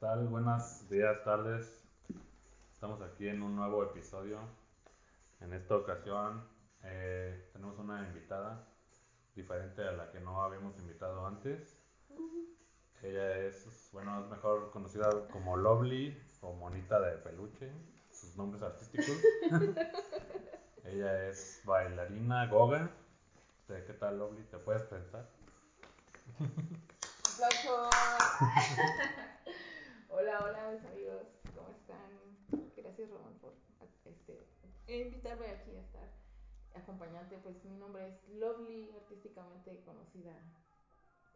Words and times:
tal? 0.00 0.28
Buenos 0.28 0.88
días, 0.88 1.24
tardes. 1.24 1.82
Estamos 2.72 3.02
aquí 3.02 3.26
en 3.26 3.42
un 3.42 3.56
nuevo 3.56 3.82
episodio. 3.82 4.38
En 5.40 5.52
esta 5.52 5.74
ocasión 5.74 6.44
eh, 6.84 7.50
tenemos 7.52 7.78
una 7.78 8.06
invitada 8.06 8.64
diferente 9.34 9.82
a 9.82 9.90
la 9.92 10.12
que 10.12 10.20
no 10.20 10.40
habíamos 10.40 10.78
invitado 10.78 11.26
antes. 11.26 11.76
Ella 13.02 13.38
es, 13.38 13.88
bueno, 13.92 14.20
es 14.20 14.26
mejor 14.28 14.70
conocida 14.70 15.10
como 15.32 15.56
Lovely 15.56 16.16
o 16.42 16.52
Monita 16.52 17.00
de 17.00 17.18
Peluche, 17.18 17.72
sus 18.12 18.36
nombres 18.36 18.62
artísticos. 18.62 19.16
Ella 20.84 21.28
es 21.28 21.60
bailarina 21.64 22.46
Goga. 22.46 22.88
¿Qué 23.66 23.94
tal, 23.94 24.18
Lovely? 24.18 24.44
¿Te 24.44 24.58
puedes 24.58 24.82
presentar? 24.82 25.28
Hola, 30.20 30.42
hola, 30.42 30.72
mis 30.72 30.84
amigos. 30.84 31.28
¿Cómo 31.54 31.70
están? 31.70 32.10
Gracias, 32.76 33.08
Román, 33.08 33.34
por 33.40 33.52
este, 34.04 34.36
invitarme 34.88 35.46
aquí 35.46 35.76
a 35.76 35.80
estar 35.80 36.10
acompañante. 36.74 37.38
Pues 37.38 37.64
mi 37.64 37.76
nombre 37.76 38.08
es 38.08 38.28
Lovely, 38.30 38.90
artísticamente 38.96 39.80
conocida 39.84 40.34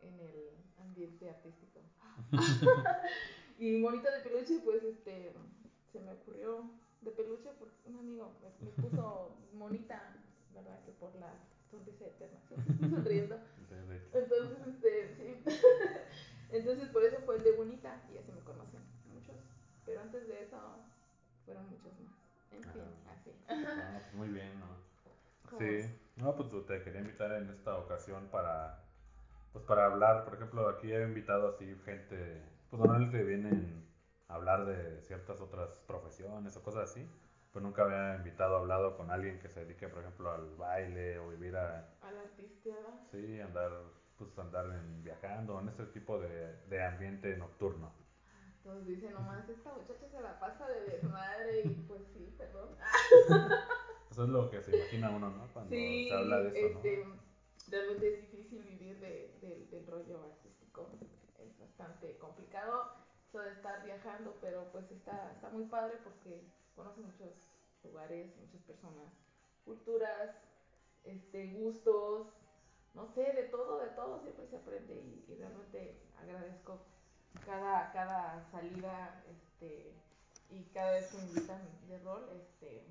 en 0.01 0.19
el 0.19 0.51
ambiente 0.81 1.31
artístico. 1.31 1.81
y 3.61 3.77
Monita 3.77 4.11
de 4.11 4.25
Peluche, 4.25 4.59
pues 4.65 4.83
este, 4.83 5.33
se 5.93 6.01
me 6.01 6.11
ocurrió 6.15 6.69
de 7.03 7.13
peluche 7.13 7.51
porque 7.61 7.77
un 7.85 8.01
amigo 8.01 8.33
me, 8.43 8.67
me 8.67 8.73
puso 8.83 9.37
Monita, 9.53 10.13
¿verdad? 10.53 10.83
Que 10.85 10.91
por 10.91 11.15
la 11.15 11.33
sonrisa 11.71 12.07
eterna, 12.07 12.41
sonriendo. 12.91 13.39
Entonces, 14.13 14.67
este, 14.67 15.15
sí. 15.15 15.45
Entonces, 16.53 16.89
por 16.91 17.03
eso 17.03 17.19
fue 17.25 17.37
el 17.37 17.45
de 17.45 17.53
Bonita 17.53 18.03
y 18.11 18.15
ya 18.15 18.23
se 18.23 18.33
me. 18.33 18.42
Pero 19.93 20.05
antes 20.05 20.27
de 20.27 20.43
eso, 20.43 20.57
fueron 21.45 21.69
muchos 21.69 21.93
más. 22.01 22.15
En 22.51 22.63
fin, 22.63 22.83
así. 23.11 23.31
Ah, 23.47 23.99
pues 24.01 24.15
muy 24.15 24.29
bien, 24.29 24.59
¿no? 24.59 24.67
¿Cómo 25.51 25.61
Sí, 25.61 25.87
no, 26.17 26.35
pues 26.35 26.67
te 26.67 26.83
quería 26.83 27.03
invitar 27.03 27.31
en 27.33 27.51
esta 27.51 27.77
ocasión 27.77 28.27
para, 28.31 28.79
pues 29.53 29.63
para 29.67 29.85
hablar, 29.85 30.25
por 30.25 30.33
ejemplo, 30.33 30.67
aquí 30.71 30.91
he 30.91 31.03
invitado 31.03 31.49
así 31.49 31.77
gente, 31.85 32.41
pues 32.71 32.81
normalmente 32.81 33.23
vienen 33.23 33.87
a 34.29 34.37
hablar 34.37 34.65
de 34.65 35.03
ciertas 35.03 35.43
otras 35.43 35.69
profesiones 35.87 36.57
o 36.57 36.63
cosas 36.63 36.91
así, 36.91 37.07
pero 37.53 37.63
nunca 37.63 37.83
había 37.83 38.17
invitado, 38.17 38.57
hablado 38.57 38.97
con 38.97 39.11
alguien 39.11 39.41
que 39.41 39.51
se 39.51 39.61
dedique, 39.67 39.89
por 39.89 39.99
ejemplo, 39.99 40.33
al 40.33 40.57
baile 40.57 41.19
o 41.19 41.29
vivir 41.29 41.55
a, 41.55 41.87
Al 42.01 42.17
artista. 42.17 42.71
sí, 43.11 43.43
andar, 43.43 43.73
pues 44.17 44.39
andar 44.39 44.65
en, 44.73 45.05
viajando 45.05 45.61
en 45.61 45.69
ese 45.69 45.85
tipo 45.85 46.19
de, 46.19 46.57
de 46.71 46.83
ambiente 46.83 47.37
nocturno. 47.37 47.93
Todos 48.63 48.87
dicen, 48.87 49.13
nomás 49.13 49.49
esta 49.49 49.73
muchacha 49.73 50.09
se 50.09 50.21
la 50.21 50.39
pasa 50.39 50.69
de 50.69 50.81
desmadre 50.83 51.61
y 51.63 51.71
pues 51.89 52.01
sí, 52.13 52.33
perdón. 52.39 52.69
Eso 54.11 54.25
es 54.25 54.29
lo 54.29 54.51
que 54.51 54.63
se 54.63 54.73
imagina 54.73 55.11
uno, 55.11 55.31
¿no? 55.31 55.49
Cuando 55.53 55.71
Sí, 55.71 56.09
se 56.09 56.15
habla 56.15 56.41
de 56.43 56.51
eso, 56.51 56.69
este, 56.69 56.97
¿no? 57.05 57.17
realmente 57.69 58.09
es 58.09 58.21
difícil 58.31 58.63
vivir 58.63 58.99
de, 59.01 59.33
de- 59.41 59.67
del 59.71 59.87
rollo 59.87 60.23
artístico. 60.25 60.89
Es 61.39 61.59
bastante 61.59 62.17
complicado 62.19 62.87
eso 63.29 63.41
de 63.41 63.51
estar 63.53 63.83
viajando, 63.83 64.37
pero 64.41 64.69
pues 64.71 64.91
está, 64.91 65.33
está 65.33 65.49
muy 65.51 65.65
padre 65.65 65.97
porque 66.05 66.45
conoces 66.75 67.03
muchos 67.05 67.33
lugares, 67.83 68.37
muchas 68.37 68.61
personas, 68.63 69.11
culturas, 69.65 70.31
este, 71.05 71.47
gustos, 71.49 72.27
no 72.95 73.07
sé, 73.07 73.33
de 73.33 73.45
todo, 73.45 73.79
de 73.79 73.89
todo 73.91 74.21
siempre 74.21 74.47
se 74.47 74.57
aprende 74.57 74.95
y, 74.95 75.25
y 75.27 75.35
realmente 75.35 75.97
agradezco 76.17 76.81
cada, 77.45 77.93
cada 77.93 78.45
salida 78.51 79.23
este, 79.31 79.93
y 80.51 80.65
cada 80.75 80.93
vez 80.93 81.07
que 81.11 81.17
me 81.19 81.25
invitan 81.25 81.61
de 81.89 81.99
rol, 82.01 82.29
este, 82.37 82.85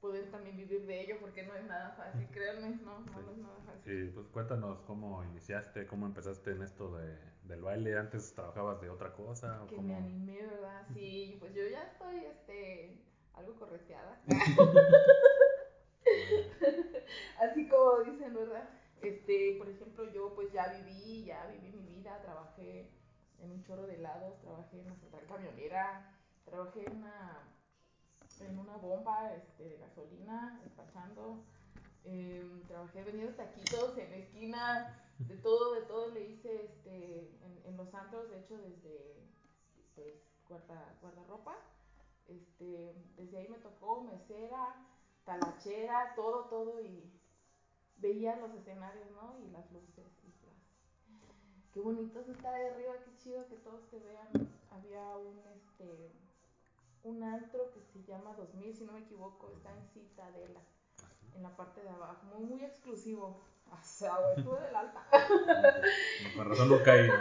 poder 0.00 0.30
también 0.30 0.56
vivir 0.56 0.86
de 0.86 1.00
ello 1.00 1.16
porque 1.20 1.44
no 1.44 1.54
es 1.54 1.64
nada 1.64 1.90
fácil, 1.96 2.26
créanme, 2.32 2.76
no, 2.84 3.00
no, 3.00 3.20
no 3.20 3.30
es 3.30 3.38
nada 3.38 3.56
fácil. 3.66 3.82
Sí, 3.84 4.10
pues 4.14 4.26
cuéntanos 4.28 4.80
cómo 4.82 5.22
iniciaste, 5.24 5.86
cómo 5.86 6.06
empezaste 6.06 6.52
en 6.52 6.62
esto 6.62 6.96
de, 6.96 7.16
del 7.44 7.62
baile. 7.62 7.96
¿Antes 7.96 8.34
trabajabas 8.34 8.80
de 8.80 8.90
otra 8.90 9.12
cosa? 9.12 9.62
O 9.62 9.66
Que 9.68 9.76
cómo? 9.76 9.88
me 9.88 9.96
animé, 9.96 10.44
¿verdad? 10.46 10.82
Sí, 10.92 11.36
pues 11.38 11.54
yo 11.54 11.66
ya 11.68 11.82
estoy, 11.84 12.24
este, 12.24 13.00
algo 13.34 13.54
correteada. 13.54 14.20
Así 17.40 17.68
como 17.68 18.00
dicen, 18.00 18.34
¿verdad? 18.34 18.68
Este, 19.02 19.56
por 19.58 19.68
ejemplo, 19.68 20.12
yo 20.12 20.32
pues 20.34 20.52
ya 20.52 20.68
viví, 20.68 21.24
ya 21.24 21.46
viví 21.46 21.72
mi 21.72 21.86
vida, 21.96 22.20
trabajé 22.22 22.88
en 23.40 23.50
un 23.50 23.64
chorro 23.64 23.86
de 23.86 23.96
helados, 23.96 24.40
trabajé 24.40 24.78
en 24.78 24.86
una 24.86 24.96
central 24.96 25.26
camionera, 25.26 26.16
trabajé 26.44 26.84
en 26.86 26.98
una, 26.98 27.48
en 28.40 28.58
una 28.58 28.76
bomba 28.76 29.34
este, 29.34 29.64
de 29.70 29.78
gasolina, 29.78 30.60
despachando, 30.62 31.42
em, 32.04 32.62
trabajé 32.68 33.02
vendiendo 33.02 33.34
taquitos 33.34 33.98
en 33.98 34.12
esquina, 34.14 34.96
de 35.18 35.36
todo, 35.38 35.74
de 35.74 35.82
todo 35.82 36.10
le 36.10 36.24
hice 36.24 36.64
este, 36.64 37.36
en, 37.44 37.62
en 37.64 37.76
los 37.76 37.92
antros, 37.94 38.30
de 38.30 38.38
hecho 38.38 38.56
desde 38.56 39.22
pues 39.96 40.14
guarda, 40.48 40.96
guardarropa, 41.00 41.56
este, 42.28 42.94
desde 43.16 43.38
ahí 43.38 43.48
me 43.48 43.58
tocó 43.58 44.02
mesera, 44.02 44.76
talachera, 45.24 46.14
todo, 46.14 46.44
todo 46.44 46.80
y 46.80 47.12
veía 48.02 48.36
los 48.36 48.52
escenarios, 48.54 49.06
¿no? 49.12 49.38
Y 49.46 49.50
las 49.52 49.70
luces 49.72 50.04
y 50.24 50.44
las... 50.44 50.56
Qué 51.72 51.80
bonito 51.80 52.20
es 52.20 52.28
estar 52.28 52.52
ahí 52.52 52.66
arriba, 52.66 52.92
qué 53.04 53.16
chido 53.16 53.46
que 53.48 53.56
todos 53.56 53.88
te 53.88 53.98
vean. 54.00 54.50
Había 54.70 55.16
un, 55.16 55.40
este, 55.54 56.10
un 57.04 57.22
antro 57.22 57.70
que 57.72 57.80
se 57.80 58.02
llama 58.04 58.34
2000, 58.34 58.76
si 58.76 58.84
no 58.84 58.92
me 58.92 59.00
equivoco, 59.00 59.50
está 59.54 59.70
en 59.70 59.86
Citadela, 59.88 60.60
en 61.34 61.42
la 61.42 61.56
parte 61.56 61.82
de 61.82 61.88
abajo, 61.88 62.26
muy, 62.34 62.44
muy 62.44 62.64
exclusivo. 62.64 63.40
O 63.70 63.78
sea, 63.82 64.16
güey, 64.20 64.38
estuve 64.38 64.60
del 64.60 64.76
alta. 64.76 65.06
Con 66.36 66.48
razón 66.48 66.72
he 66.72 67.06
ido. 67.06 67.14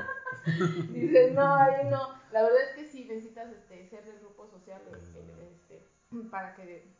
Dices, 0.92 1.34
no, 1.34 1.56
ahí 1.56 1.88
no. 1.90 2.20
La 2.32 2.44
verdad 2.44 2.62
es 2.70 2.76
que 2.76 2.90
sí 2.90 3.06
necesitas 3.06 3.52
este, 3.54 3.88
ser 3.88 4.04
del 4.06 4.20
grupo 4.20 4.48
social 4.48 4.82
eh, 4.88 4.98
eh, 5.16 5.52
este, 5.54 5.88
para 6.30 6.56
que 6.56 6.92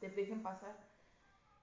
te 0.00 0.10
dejen 0.10 0.42
pasar. 0.42 0.91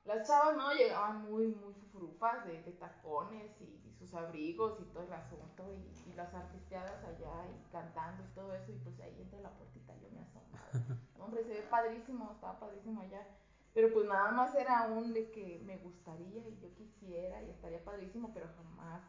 Las 0.05 0.27
chavas 0.27 0.55
no 0.57 0.71
llegaban 0.73 1.29
muy, 1.29 1.47
muy 1.47 1.73
fufurufas 1.73 2.45
de, 2.45 2.63
de 2.63 2.71
tacones 2.73 3.51
y, 3.61 3.65
y 3.87 3.93
sus 3.99 4.13
abrigos 4.13 4.79
y 4.79 4.85
todo 4.85 5.03
el 5.03 5.13
asunto 5.13 5.63
y, 5.73 6.09
y 6.09 6.13
las 6.13 6.33
artisteadas 6.33 7.03
allá 7.03 7.45
y 7.47 7.71
cantando 7.71 8.23
y 8.23 8.33
todo 8.33 8.53
eso 8.55 8.71
y 8.71 8.77
pues 8.79 8.99
ahí 9.01 9.21
entra 9.21 9.39
la 9.41 9.51
puertita 9.51 9.93
yo 10.01 10.09
me 10.11 10.21
asomaba. 10.21 10.69
Hombre, 11.19 11.43
se 11.43 11.49
ve 11.49 11.61
padrísimo, 11.69 12.31
estaba 12.31 12.59
padrísimo 12.59 13.01
allá. 13.01 13.27
Pero 13.73 13.93
pues 13.93 14.07
nada 14.07 14.31
más 14.31 14.55
era 14.55 14.87
un 14.87 15.13
de 15.13 15.29
que 15.29 15.61
me 15.63 15.77
gustaría 15.77 16.47
y 16.47 16.57
yo 16.59 16.73
quisiera 16.73 17.43
y 17.43 17.51
estaría 17.51 17.83
padrísimo, 17.83 18.31
pero 18.33 18.47
jamás 18.57 19.03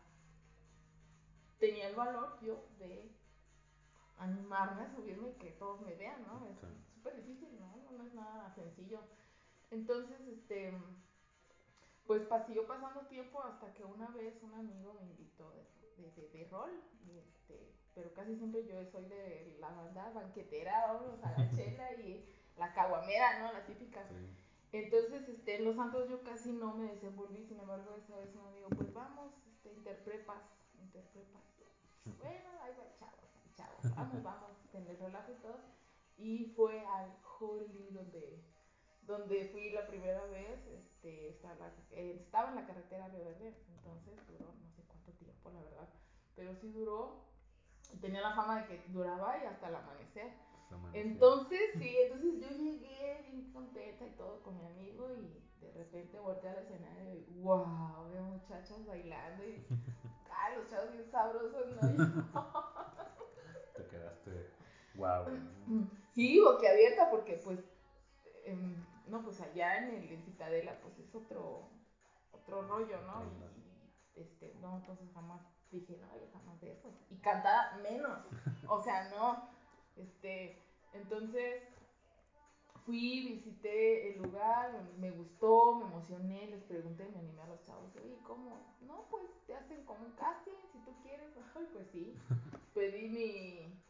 tenía 1.59 1.89
el 1.89 1.95
valor 1.97 2.39
yo 2.43 2.67
de 2.79 3.11
animarme 4.19 4.83
a 4.83 4.91
subirme 4.95 5.31
y 5.31 5.39
que 5.39 5.51
todos 5.53 5.81
me 5.81 5.95
vean, 5.95 6.23
¿no? 6.27 6.47
Es 6.47 6.59
Sí. 6.59 6.67
súper 6.95 7.17
difícil, 7.17 7.59
¿no? 7.59 7.75
¿no? 7.77 7.91
No 7.93 8.05
es 8.07 8.13
nada 8.13 8.51
sencillo. 8.55 9.01
Entonces, 9.71 10.21
este, 10.29 10.73
pues 12.07 12.23
siguió 12.47 12.67
pasando 12.67 13.07
tiempo 13.07 13.43
hasta 13.43 13.73
que 13.75 13.85
una 13.85 14.09
vez 14.09 14.43
un 14.43 14.55
amigo 14.55 14.95
me 14.95 15.07
invitó 15.07 15.51
de, 15.53 16.03
de, 16.03 16.11
de, 16.11 16.29
de 16.29 16.49
rol, 16.49 16.71
este, 17.09 17.73
pero 17.95 18.13
casi 18.15 18.37
siempre 18.37 18.67
yo 18.67 18.85
soy 18.91 19.05
de 19.07 19.57
la 19.61 19.71
banda 19.71 20.11
banquetera, 20.11 20.87
vámonos 20.87 21.23
a 21.23 21.39
la 21.39 21.51
chela 21.57 21.93
y 21.95 22.25
la 22.57 22.73
caguamera, 22.75 23.41
¿no? 23.41 23.53
La 23.53 23.65
típica. 23.65 24.07
Sí. 24.09 24.15
Entonces, 24.73 25.29
este, 25.29 25.57
en 25.57 25.65
los 25.65 25.77
santos 25.77 26.09
yo 26.09 26.23
casi 26.23 26.53
no 26.53 26.75
me 26.75 26.93
desenvolví, 26.93 27.45
sin 27.45 27.59
embargo, 27.59 27.97
esa 27.97 28.17
vez 28.17 28.35
un 28.37 28.47
amigo, 28.47 28.69
pues 28.69 28.93
vamos, 28.95 29.33
este, 29.49 29.73
interprepas, 29.73 30.43
interprepas. 30.81 31.43
Bueno, 32.05 32.51
ahí 32.63 32.73
va, 32.79 32.97
chavos, 32.99 33.31
chavos, 33.57 33.97
vamos, 33.97 34.23
vamos, 34.23 34.51
en 34.73 34.87
el 34.87 34.99
relajo 34.99 35.33
y 35.33 35.43
todo. 35.43 35.59
Y 36.17 36.45
fue 36.55 36.81
al 36.87 37.11
Holy 37.41 37.89
donde, 37.91 38.43
donde 39.03 39.49
fui 39.53 39.71
la 39.71 39.87
primera 39.87 40.25
vez, 40.27 40.67
este, 40.67 41.29
estaba, 41.29 41.73
eh, 41.91 42.17
estaba 42.21 42.51
en 42.51 42.57
la 42.57 42.67
carretera 42.67 43.09
Río 43.09 43.25
Verde, 43.25 43.55
entonces 43.75 44.15
duró 44.27 44.53
no 44.53 44.71
sé 44.71 44.83
cuánto 44.87 45.13
tiempo, 45.13 45.51
la 45.51 45.63
verdad, 45.63 45.89
pero 46.37 46.55
sí 46.55 46.71
duró, 46.73 47.25
tenía 48.01 48.21
la 48.21 48.35
fama 48.35 48.63
de 48.63 48.67
que 48.67 48.85
duraba 48.89 49.43
y 49.43 49.47
hasta 49.47 49.69
el 49.69 49.75
amanecer. 49.75 50.33
Entonces, 50.93 51.61
sí, 51.79 51.97
entonces 52.05 52.41
yo 52.41 52.49
llegué 52.57 53.25
bien 53.29 53.53
contenta 53.53 54.07
y 54.07 54.11
todo 54.11 54.43
con 54.43 54.57
mi 54.59 54.67
amigo 54.67 55.11
y 55.15 55.43
de 55.61 55.73
repente 55.73 56.19
volteé 56.19 56.51
al 56.51 56.59
escenario 56.59 57.15
y 57.15 57.41
wow, 57.41 58.09
veo 58.11 58.23
muchachas 58.23 58.87
bailando 58.87 59.45
y 59.45 59.67
ah, 60.31 60.57
los 60.57 60.69
chavos 60.69 60.93
bien 60.93 61.11
sabrosos, 61.11 61.67
¿no? 61.81 61.91
Y 61.91 61.97
Te 63.77 63.87
quedaste 63.89 64.51
wow. 64.95 65.27
sí, 66.15 66.41
boquiabierta 66.41 67.11
porque 67.11 67.41
pues, 67.45 67.59
em, 68.45 68.77
no, 69.11 69.23
pues 69.23 69.41
allá 69.41 69.79
en 69.79 69.95
el 69.95 70.13
en 70.13 70.23
Citadela 70.23 70.81
pues 70.81 70.99
es 70.99 71.15
otro, 71.15 71.69
otro 72.33 72.63
rollo, 72.63 73.01
¿no? 73.03 73.25
Y, 73.25 74.21
este, 74.21 74.55
no, 74.61 74.77
entonces 74.77 75.09
jamás 75.13 75.41
dije, 75.71 75.97
no, 75.99 76.17
yo 76.19 76.27
jamás 76.33 76.61
de 76.61 76.73
eso. 76.73 76.93
Y 77.11 77.17
cantada 77.19 77.79
menos. 77.83 78.19
O 78.69 78.81
sea, 78.83 79.09
no. 79.11 79.49
Este, 79.97 80.63
entonces 80.93 81.63
fui, 82.85 83.27
visité 83.29 84.13
el 84.13 84.23
lugar, 84.23 84.73
me 84.99 85.11
gustó, 85.11 85.77
me 85.77 85.87
emocioné, 85.87 86.47
les 86.47 86.63
pregunté, 86.65 87.09
me 87.09 87.19
animé 87.19 87.43
a 87.43 87.47
los 87.47 87.63
chavos, 87.65 87.95
oye, 87.97 88.19
¿cómo? 88.25 88.77
No, 88.81 89.07
pues 89.11 89.25
te 89.47 89.55
hacen 89.55 89.85
como 89.85 90.07
un 90.07 90.13
casting, 90.13 90.53
si 90.73 90.79
tú 90.85 90.93
quieres. 91.03 91.31
Ay, 91.57 91.67
pues 91.73 91.89
sí. 91.93 92.17
Pedí 92.75 93.09
mi... 93.09 93.81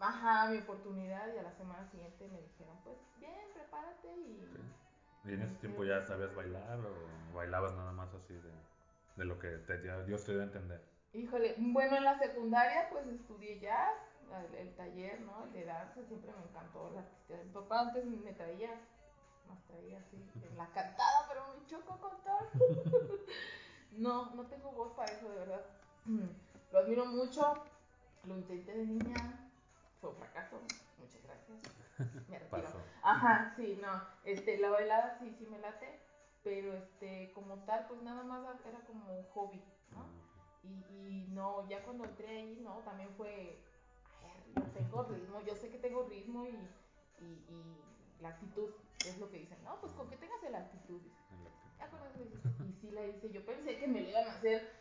Ajá, 0.00 0.48
mi 0.48 0.58
oportunidad 0.58 1.32
y 1.34 1.38
a 1.38 1.42
la 1.42 1.52
semana 1.52 1.86
siguiente 1.90 2.26
me 2.28 2.40
dijeron, 2.40 2.76
pues 2.84 2.96
bien, 3.18 3.52
prepárate 3.52 4.08
y... 4.08 4.48
¿Y 5.24 5.34
en 5.34 5.42
ese 5.42 5.54
tiempo 5.56 5.84
ya 5.84 6.00
sabías 6.06 6.34
bailar 6.34 6.80
o 6.80 7.34
bailabas 7.34 7.74
nada 7.74 7.92
más 7.92 8.08
así 8.14 8.32
de, 8.32 8.50
de 9.16 9.24
lo 9.26 9.38
que 9.38 9.48
te, 9.48 9.78
Dios 10.06 10.24
te 10.24 10.32
dio 10.32 10.40
a 10.40 10.44
entender? 10.44 10.80
Híjole, 11.12 11.54
bueno, 11.58 11.96
en 11.96 12.04
la 12.04 12.18
secundaria 12.18 12.88
pues 12.90 13.06
estudié 13.08 13.60
jazz, 13.60 13.96
el, 14.56 14.74
taller, 14.76 15.20
¿no? 15.20 15.44
El 15.44 15.52
de 15.52 15.64
danza, 15.64 16.02
siempre 16.04 16.32
me 16.32 16.48
encantó 16.48 16.90
la 16.94 17.00
artista. 17.00 17.34
Mi 17.44 17.50
papá 17.50 17.80
antes 17.80 18.04
me 18.06 18.32
traía, 18.32 18.70
nos 19.46 19.62
traía 19.64 19.98
así 19.98 20.16
en 20.16 20.56
la 20.56 20.66
cantada, 20.66 21.26
pero 21.28 21.42
me 21.58 21.66
chocó 21.66 21.98
con 21.98 22.22
todo. 22.22 22.48
no, 23.92 24.34
no 24.34 24.46
tengo 24.46 24.70
voz 24.72 24.92
para 24.92 25.12
eso, 25.12 25.28
de 25.28 25.38
verdad. 25.38 25.66
Lo 26.72 26.78
admiro 26.78 27.04
mucho, 27.06 27.64
lo 28.24 28.36
intenté 28.36 28.72
de 28.72 28.86
niña, 28.86 29.49
fue 30.00 30.10
un 30.10 30.16
fracaso, 30.16 30.60
muchas 30.98 31.22
gracias. 31.22 31.58
Me 32.28 32.38
retiro. 32.38 32.68
Ajá, 33.02 33.52
sí, 33.56 33.78
no, 33.80 34.02
este, 34.24 34.58
la 34.58 34.70
bailada 34.70 35.18
sí, 35.18 35.34
sí 35.38 35.46
me 35.46 35.58
late, 35.58 36.00
pero 36.42 36.74
este, 36.74 37.32
como 37.34 37.56
tal, 37.64 37.86
pues 37.88 38.02
nada 38.02 38.22
más 38.22 38.44
era 38.64 38.80
como 38.86 39.18
un 39.18 39.24
hobby, 39.26 39.62
¿no? 39.90 40.00
Ah, 40.00 40.06
y, 40.62 40.68
y 40.68 41.28
no, 41.30 41.68
ya 41.68 41.82
cuando 41.82 42.04
entré 42.04 42.28
ahí, 42.28 42.60
no, 42.62 42.78
también 42.78 43.10
fue, 43.16 43.58
yo 44.56 44.62
tengo 44.72 45.02
ritmo, 45.04 45.40
yo 45.42 45.54
sé 45.54 45.70
que 45.70 45.78
tengo 45.78 46.04
ritmo 46.04 46.46
y, 46.46 46.56
y, 47.24 47.24
y 47.48 48.22
la 48.22 48.30
actitud 48.30 48.70
es 49.06 49.18
lo 49.18 49.30
que 49.30 49.38
dicen, 49.38 49.62
no, 49.64 49.80
pues 49.80 49.92
con 49.92 50.08
que 50.08 50.16
tengas 50.16 50.40
la 50.50 50.58
actitud, 50.58 51.00
Ya 51.78 51.88
con 51.88 52.00
eso 52.06 52.18
y 52.68 52.72
sí 52.80 52.90
la 52.90 53.06
hice, 53.06 53.30
yo 53.30 53.44
pensé 53.44 53.78
que 53.78 53.86
me 53.86 54.00
lo 54.00 54.08
iban 54.08 54.26
a 54.26 54.32
hacer 54.32 54.79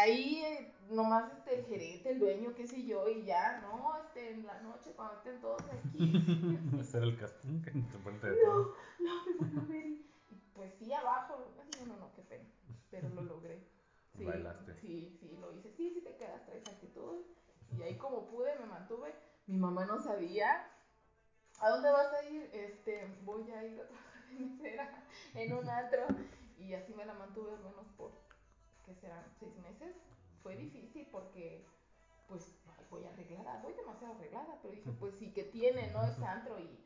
ahí 0.00 0.42
eh, 0.44 0.72
nomás 0.90 1.30
este, 1.32 1.58
el 1.58 1.64
gerente, 1.66 2.10
el 2.10 2.18
dueño, 2.18 2.54
qué 2.54 2.66
sé 2.66 2.84
yo, 2.84 3.08
y 3.08 3.24
ya, 3.24 3.60
no, 3.60 3.96
este, 3.98 4.30
en 4.30 4.46
la 4.46 4.60
noche 4.60 4.92
cuando 4.96 5.14
estén 5.16 5.40
todos 5.40 5.62
aquí. 5.62 5.98
Hacer 6.80 7.02
el 7.02 7.18
casting 7.18 7.62
frente 8.02 8.30
de 8.30 8.42
no, 8.44 8.74
No, 8.98 9.24
me 9.26 9.34
van 9.38 9.58
a 9.58 9.64
ver 9.68 9.86
y, 9.86 10.10
pues 10.54 10.72
sí, 10.78 10.92
abajo, 10.92 11.52
no, 11.56 11.86
no, 11.86 11.96
no, 11.96 12.12
qué 12.14 12.22
pena, 12.22 12.48
pero 12.90 13.08
lo 13.10 13.22
logré. 13.22 13.62
Sí, 14.16 14.24
Bailaste. 14.24 14.74
Sí, 14.80 15.16
sí, 15.20 15.36
lo 15.40 15.52
hice, 15.52 15.70
sí, 15.72 15.90
sí 15.94 16.00
te 16.00 16.16
quedas, 16.16 16.44
traes 16.44 16.66
actitud, 16.66 17.22
y 17.78 17.82
ahí 17.82 17.96
como 17.96 18.26
pude 18.26 18.58
me 18.58 18.66
mantuve, 18.66 19.14
mi 19.46 19.56
mamá 19.56 19.84
no 19.84 20.00
sabía, 20.00 20.66
¿a 21.60 21.70
dónde 21.70 21.90
vas 21.90 22.12
a 22.12 22.28
ir? 22.28 22.50
Este, 22.52 23.06
voy 23.24 23.50
a 23.52 23.64
ir 23.64 23.80
a 23.80 23.86
trabajar 23.86 24.32
mesera, 24.32 25.04
en 25.34 25.52
un 25.52 25.68
antro, 25.70 26.06
y 26.58 26.74
así 26.74 26.92
me 26.94 27.06
la 27.06 27.14
mantuve 27.14 27.52
al 27.52 27.62
menos 27.62 27.86
por 27.96 28.29
serán 28.94 29.24
seis 29.38 29.56
meses, 29.58 29.96
fue 30.42 30.56
difícil 30.56 31.06
porque, 31.10 31.66
pues, 32.28 32.60
voy 32.90 33.04
arreglada, 33.04 33.60
voy 33.62 33.72
demasiado 33.74 34.14
arreglada, 34.14 34.58
pero 34.60 34.74
dije, 34.74 34.90
pues 34.98 35.14
sí 35.14 35.32
que 35.32 35.44
tiene, 35.44 35.90
¿no? 35.92 36.04
Es 36.04 36.18
antro 36.20 36.58
y, 36.58 36.84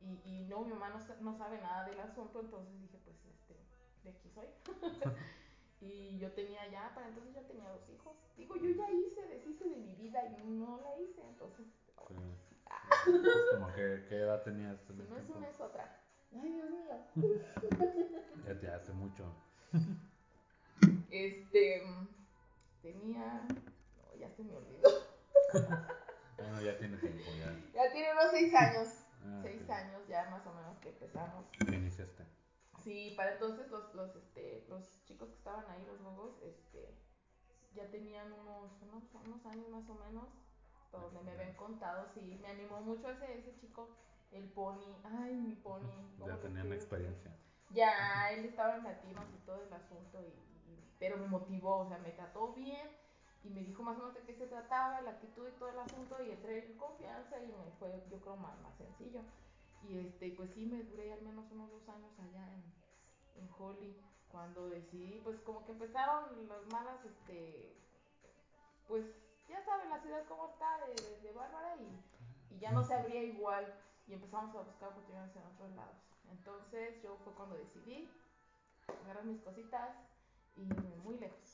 y, 0.00 0.20
y 0.24 0.44
no, 0.44 0.62
mi 0.62 0.72
mamá 0.72 0.90
no, 1.20 1.34
sabe 1.34 1.60
nada 1.60 1.88
del 1.88 1.98
asunto, 2.00 2.40
entonces 2.40 2.80
dije, 2.80 2.98
pues, 3.04 3.16
este, 3.24 3.56
de 4.04 4.10
aquí 4.10 4.28
soy. 4.28 4.46
y 5.80 6.18
yo 6.18 6.32
tenía 6.32 6.68
ya, 6.70 6.92
para 6.94 7.08
entonces 7.08 7.34
ya 7.34 7.46
tenía 7.46 7.68
dos 7.70 7.88
hijos. 7.88 8.16
Digo, 8.36 8.56
yo 8.56 8.70
ya 8.70 8.90
hice, 8.90 9.26
deshice 9.28 9.64
de 9.64 9.76
mi 9.76 9.94
vida 9.94 10.24
y 10.26 10.46
no 10.46 10.80
la 10.82 11.00
hice, 11.00 11.22
entonces... 11.26 11.66
como 11.96 13.72
que, 13.72 14.04
¿qué 14.08 14.16
edad 14.16 14.42
tenías? 14.42 14.78
Si 14.82 14.92
no 14.92 15.16
es 15.16 15.28
una, 15.30 15.48
es 15.48 15.60
otra. 15.60 16.02
Ay, 16.32 16.52
Dios 16.52 16.70
mío. 16.70 16.96
ya 18.46 18.60
te 18.60 18.68
hace 18.68 18.92
mucho. 18.92 19.24
Este, 21.10 21.82
tenía, 22.82 23.46
no, 23.48 24.18
ya 24.18 24.30
se 24.30 24.42
me 24.42 24.54
olvidó. 24.54 24.90
bueno, 25.52 26.60
ya 26.64 26.78
tiene 26.78 26.96
tiempo, 26.98 27.30
ya. 27.38 27.54
Ya 27.74 27.92
tiene 27.92 28.12
unos 28.12 28.30
seis 28.30 28.54
años, 28.54 28.88
ah, 29.22 29.40
seis 29.42 29.68
años 29.70 30.06
ya 30.08 30.28
más 30.30 30.46
o 30.46 30.54
menos 30.54 30.78
que 30.78 30.90
empezamos. 30.90 31.46
¿Qué 31.50 31.74
iniciaste? 31.74 32.24
Sí, 32.82 33.14
para 33.16 33.32
entonces 33.32 33.68
los, 33.70 33.94
los, 33.94 34.14
este, 34.16 34.64
los 34.68 35.04
chicos 35.04 35.28
que 35.30 35.36
estaban 35.36 35.64
ahí, 35.70 35.84
los 35.86 36.00
gogos, 36.02 36.40
este, 36.42 36.94
ya 37.74 37.88
tenían 37.90 38.32
unos, 38.32 38.70
unos, 38.82 39.04
unos 39.24 39.46
años 39.46 39.68
más 39.68 39.88
o 39.88 39.94
menos, 39.94 40.28
donde 40.92 41.20
me 41.22 41.32
habían 41.32 41.54
contado, 41.54 42.06
sí, 42.14 42.38
me 42.40 42.48
animó 42.48 42.80
mucho 42.80 43.10
ese, 43.10 43.38
ese 43.38 43.56
chico, 43.56 43.96
el 44.30 44.48
pony, 44.50 44.96
ay, 45.04 45.34
mi 45.34 45.54
pony. 45.56 45.90
Ya 46.24 46.40
tenían 46.40 46.72
experiencia. 46.72 47.36
Ya, 47.70 48.30
él 48.32 48.44
estaba 48.44 48.76
en 48.76 48.84
latinos 48.84 49.24
y 49.34 49.44
todo 49.44 49.62
el 49.62 49.72
asunto 49.72 50.22
y 50.22 50.55
pero 50.98 51.16
me 51.16 51.26
motivó, 51.26 51.78
o 51.78 51.88
sea, 51.88 51.98
me 51.98 52.10
trató 52.10 52.52
bien 52.52 52.88
y 53.44 53.50
me 53.50 53.62
dijo 53.62 53.82
más 53.82 53.96
o 53.96 54.00
menos 54.00 54.14
de 54.14 54.22
qué 54.22 54.34
se 54.34 54.46
trataba, 54.46 55.00
la 55.02 55.12
actitud 55.12 55.48
y 55.48 55.58
todo 55.58 55.68
el 55.68 55.78
asunto 55.78 56.16
y 56.22 56.30
entré 56.30 56.66
en 56.66 56.78
confianza 56.78 57.38
y 57.38 57.46
me 57.46 57.70
fue, 57.78 58.02
yo 58.10 58.18
creo, 58.20 58.36
más, 58.36 58.58
más 58.60 58.76
sencillo. 58.76 59.20
Y 59.88 59.98
este, 59.98 60.30
pues 60.32 60.50
sí, 60.54 60.66
me 60.66 60.82
duré 60.82 61.12
al 61.12 61.22
menos 61.22 61.50
unos 61.52 61.70
dos 61.70 61.88
años 61.88 62.10
allá 62.18 62.44
en, 62.54 63.42
en 63.42 63.48
Holly, 63.56 63.96
cuando 64.30 64.68
decidí, 64.68 65.20
pues 65.22 65.40
como 65.40 65.64
que 65.64 65.72
empezaron 65.72 66.24
las 66.48 66.66
malas, 66.72 67.04
este, 67.04 67.72
pues 68.88 69.04
ya 69.48 69.64
saben 69.64 69.88
la 69.90 70.00
ciudad 70.00 70.24
cómo 70.28 70.48
está 70.48 70.78
de, 70.86 71.20
de, 71.22 71.32
Bárbara 71.32 71.76
y, 71.76 72.54
y, 72.54 72.58
ya 72.58 72.72
no 72.72 72.84
se 72.84 72.94
abría 72.94 73.22
igual 73.22 73.72
y 74.08 74.14
empezamos 74.14 74.54
a 74.56 74.62
buscar 74.62 74.88
oportunidades 74.88 75.34
en 75.36 75.42
otros 75.42 75.70
lados. 75.76 75.96
Entonces 76.30 77.02
yo 77.02 77.16
fue 77.24 77.32
cuando 77.34 77.56
decidí 77.56 78.10
agarrar 79.04 79.24
mis 79.24 79.40
cositas, 79.40 79.90
y 80.56 80.64
muy 81.04 81.18
lejos, 81.18 81.52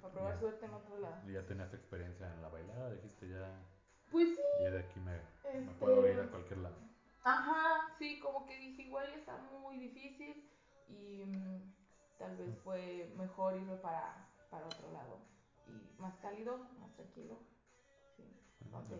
para 0.00 0.12
probar 0.12 0.38
suerte 0.38 0.66
en 0.66 0.74
otro 0.74 0.98
lado. 0.98 1.28
¿Y 1.28 1.32
ya 1.32 1.46
tenías 1.46 1.72
experiencia 1.72 2.32
en 2.32 2.42
la 2.42 2.48
bailada? 2.48 2.90
Dijiste 2.92 3.28
ya. 3.28 3.62
Pues 4.10 4.28
sí. 4.28 4.42
Y 4.60 4.70
de 4.70 4.78
aquí 4.80 5.00
me, 5.00 5.18
puedo 5.78 6.06
ir 6.06 6.18
a 6.18 6.22
este, 6.22 6.30
cualquier 6.30 6.58
lado. 6.58 6.76
Ajá, 7.22 7.94
sí, 7.98 8.18
como 8.20 8.46
que 8.46 8.58
dije, 8.58 8.82
igual 8.82 9.06
ya 9.08 9.16
está 9.16 9.36
muy 9.36 9.78
difícil 9.78 10.50
y 10.88 11.24
mm, 11.24 11.74
tal 12.18 12.36
vez 12.36 12.58
fue 12.64 13.12
mejor 13.16 13.56
irme 13.56 13.76
para, 13.76 14.28
para 14.50 14.66
otro 14.66 14.90
lado. 14.92 15.18
Y 15.68 16.00
más 16.00 16.16
cálido, 16.16 16.58
más 16.80 16.92
tranquilo. 16.94 17.38
Sí, 18.16 18.24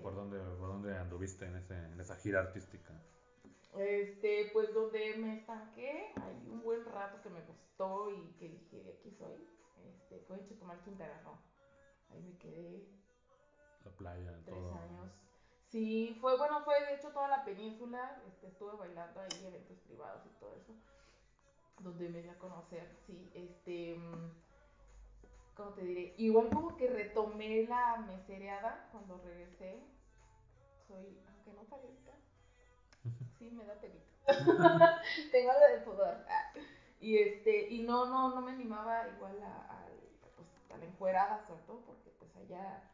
¿Por, 0.02 0.14
dónde, 0.14 0.38
¿Por 0.38 0.69
dónde 0.69 0.97
anduviste 0.97 1.47
en, 1.47 1.57
ese, 1.57 1.75
en 1.75 2.00
esa 2.00 2.16
gira 2.16 2.40
artística? 2.40 2.92
Este, 3.77 4.50
pues 4.53 4.75
donde 4.75 5.15
me 5.19 5.39
estanqué, 5.39 6.12
hay 6.17 6.49
un 6.50 6.62
buen 6.62 6.85
rato 6.87 7.23
que 7.23 7.31
me 7.31 7.41
gustó 7.43 8.11
y 8.11 8.33
que 8.39 8.49
dije, 8.49 8.83
de 8.83 8.93
aquí 8.93 9.11
soy, 9.12 9.49
este, 9.87 10.19
fue 10.27 10.39
en 10.39 10.47
Chetumal, 10.47 10.83
Quintana 10.83 11.21
Roo. 11.23 11.39
Ahí 12.11 12.23
me 12.23 12.37
quedé. 12.39 12.85
La 13.85 13.91
playa, 13.93 14.39
tres 14.45 14.65
años. 14.73 15.11
Sí, 15.71 16.19
fue, 16.21 16.37
bueno, 16.37 16.62
fue 16.65 16.85
de 16.85 16.97
hecho 16.97 17.12
toda 17.12 17.29
la 17.29 17.45
península, 17.45 18.21
este, 18.27 18.49
estuve 18.49 18.77
bailando 18.77 19.21
ahí, 19.21 19.47
eventos 19.47 19.79
privados 19.79 20.27
y 20.27 20.41
todo 20.41 20.57
eso, 20.57 20.75
donde 21.79 22.09
me 22.09 22.23
di 22.23 22.29
a 22.29 22.39
conocer, 22.39 22.93
sí, 23.07 23.31
este, 23.35 23.95
mm, 23.95 24.33
¿cómo 25.57 25.71
te 25.75 25.83
diré? 25.83 26.15
Igual 26.19 26.50
como 26.50 26.77
que 26.77 26.89
retomé 26.89 27.69
la 27.69 27.99
mesereada 27.99 28.89
cuando 28.91 29.19
regresé, 29.19 29.81
soy, 30.89 31.23
aunque 31.29 31.53
no 31.53 31.62
parezca, 31.62 32.15
sí 33.40 33.50
me 33.50 33.64
da 33.64 33.75
pelito. 33.80 34.04
Tengo 35.32 35.50
algo 35.50 35.66
de 35.66 35.80
pudor. 35.80 36.16
Y 37.00 37.16
este, 37.16 37.70
y 37.70 37.82
no, 37.82 38.04
no, 38.06 38.35
no 38.35 38.42
me 38.42 38.52
animaba 38.52 39.09
igual 39.09 39.42
a, 39.42 39.56
a, 39.73 39.87
pues, 40.37 40.49
a 40.70 40.76
la 40.76 40.85
encuerada, 40.85 41.44
sobre 41.47 41.62
todo 41.62 41.80
porque 41.87 42.11
pues 42.18 42.37
allá 42.37 42.85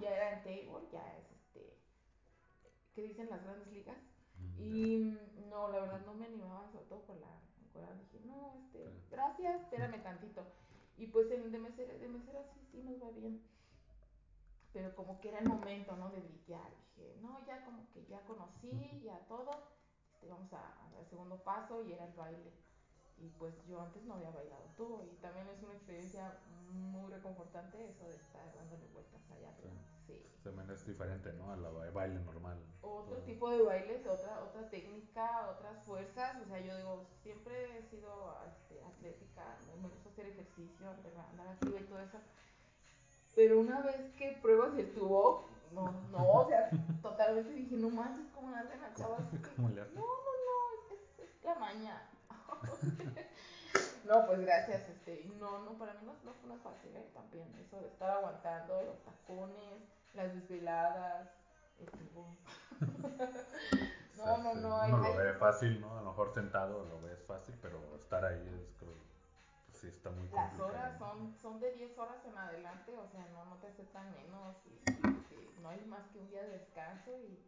ya 0.00 0.10
era 0.10 0.32
en 0.34 0.44
table, 0.44 0.86
ya 0.92 1.02
es 1.18 1.32
este, 1.32 1.76
¿qué 2.94 3.02
dicen 3.02 3.28
las 3.28 3.42
grandes 3.42 3.66
ligas? 3.72 3.98
Mm, 4.38 4.62
y 4.62 4.96
mm, 4.98 5.50
no, 5.50 5.68
la 5.68 5.80
verdad 5.80 6.00
no 6.06 6.14
me 6.14 6.26
animaba, 6.26 6.68
sobre 6.70 6.86
todo 6.86 7.00
por 7.02 7.16
la 7.16 7.40
encuerada. 7.66 7.96
Dije, 7.96 8.20
no, 8.24 8.54
este, 8.54 8.88
gracias, 9.10 9.60
espérame 9.62 10.00
tantito. 10.02 10.46
Y 10.96 11.08
pues 11.08 11.28
en, 11.32 11.50
de 11.50 11.58
mesera, 11.58 11.92
de 11.92 12.08
mesera 12.08 12.44
sí, 12.54 12.60
sí 12.70 12.82
nos 12.84 13.02
va 13.02 13.10
bien. 13.10 13.42
Pero 14.72 14.94
como 14.94 15.20
que 15.20 15.30
era 15.30 15.40
el 15.40 15.48
momento, 15.48 15.96
¿no? 15.96 16.10
De 16.10 16.20
brillar. 16.20 16.70
Dije, 16.94 17.16
no, 17.20 17.44
ya 17.46 17.64
como 17.64 17.90
que 17.92 18.06
ya 18.06 18.20
conocí, 18.22 19.00
ya 19.02 19.18
todo 19.26 19.75
este, 20.16 20.28
vamos 20.28 20.52
al 20.52 21.06
segundo 21.08 21.36
paso 21.42 21.82
y 21.84 21.92
era 21.92 22.04
el 22.06 22.12
baile. 22.14 22.52
Y 23.18 23.28
pues 23.38 23.54
yo 23.66 23.80
antes 23.80 24.02
no 24.04 24.14
había 24.14 24.30
bailado 24.30 24.64
tú 24.76 25.00
y 25.10 25.16
también 25.16 25.48
es 25.48 25.62
una 25.62 25.72
experiencia 25.72 26.38
muy 26.70 27.10
reconfortante 27.10 27.88
eso 27.88 28.04
de 28.04 28.16
estar 28.16 28.54
dándole 28.54 28.86
vueltas 28.92 29.20
allá 29.30 29.48
arriba. 29.48 29.72
Sí. 30.06 30.22
También 30.44 30.70
es 30.70 30.86
diferente, 30.86 31.32
¿no? 31.32 31.50
Al 31.50 31.92
baile 31.92 32.20
normal. 32.20 32.58
Otro 32.82 33.16
tipo 33.22 33.50
de 33.50 33.62
bailes, 33.62 34.06
otra, 34.06 34.44
otra 34.44 34.68
técnica, 34.68 35.48
otras 35.50 35.82
fuerzas. 35.84 36.36
O 36.44 36.46
sea, 36.46 36.60
yo 36.60 36.76
digo, 36.76 37.06
siempre 37.22 37.78
he 37.78 37.82
sido 37.84 38.36
este, 38.46 38.84
atlética, 38.84 39.56
me 39.80 39.88
gusta 39.88 40.10
hacer 40.10 40.26
ejercicio, 40.26 40.86
andar 41.30 41.48
arriba 41.48 41.80
y 41.80 41.84
todo 41.84 42.00
eso. 42.00 42.18
Pero 43.34 43.60
una 43.60 43.80
vez 43.80 44.12
que 44.14 44.38
pruebas 44.42 44.78
el 44.78 44.94
tubo, 44.94 45.48
no, 45.76 45.92
no, 46.10 46.32
o 46.32 46.48
sea, 46.48 46.70
totalmente 47.02 47.52
dije, 47.52 47.76
no 47.76 47.90
manches, 47.90 48.26
¿cómo 48.34 48.50
le 48.50 48.56
hacen 48.56 48.82
a 48.82 48.94
chavas? 48.94 49.20
¿Cómo 49.56 49.68
le 49.68 49.80
hacen? 49.82 49.94
No, 49.94 50.00
no, 50.02 50.32
no, 50.48 50.94
es, 50.94 51.20
es, 51.20 51.36
es 51.38 51.44
la 51.44 51.54
maña. 51.56 52.02
no, 54.04 54.26
pues 54.26 54.40
gracias, 54.40 54.88
este, 54.88 55.24
no, 55.38 55.58
no, 55.64 55.72
para 55.78 55.92
mí 55.94 56.00
no, 56.04 56.12
no 56.24 56.32
fue 56.34 56.50
una 56.50 56.62
fácil, 56.62 56.94
¿eh? 56.96 57.10
También, 57.14 57.46
eso 57.64 57.80
de 57.80 57.88
estar 57.88 58.10
aguantando 58.10 58.82
los 58.82 58.98
tacones, 59.04 59.82
las 60.14 60.34
desveladas, 60.34 61.28
estuvo. 61.78 62.26
no, 64.16 64.38
no, 64.38 64.54
no, 64.54 64.80
hay, 64.80 64.92
Uno 64.92 65.02
lo 65.02 65.08
hay- 65.12 65.16
ve 65.26 65.32
fácil, 65.34 65.80
¿no? 65.80 65.98
A 65.98 66.02
lo 66.02 66.10
mejor 66.10 66.32
sentado 66.34 66.84
lo 66.86 67.00
ves 67.02 67.22
fácil, 67.26 67.54
pero 67.60 67.78
estar 67.96 68.24
ahí 68.24 68.40
es, 68.40 68.74
creo, 68.78 68.94
sí 69.80 69.86
está 69.88 70.10
muy 70.10 70.26
Las 70.28 70.50
complicado. 70.50 70.70
horas 70.70 70.92
¿no? 71.00 71.06
son, 71.06 71.34
son 71.42 71.60
de 71.60 71.70
10 71.72 71.96
horas 71.98 72.24
en 72.24 72.36
adelante, 72.36 72.92
o 72.96 73.06
sea, 73.08 73.24
no, 73.32 73.44
no 73.46 73.56
te 73.56 73.68
aceptan 73.68 74.12
menos 74.12 74.56
y, 74.66 75.34
y- 75.34 75.60
no 75.62 75.68
hay 75.68 75.80
más 75.84 76.04
que 76.12 76.18
un 76.18 76.28
día 76.28 76.42
de 76.42 76.50
descanso 76.58 77.10
y 77.18 77.38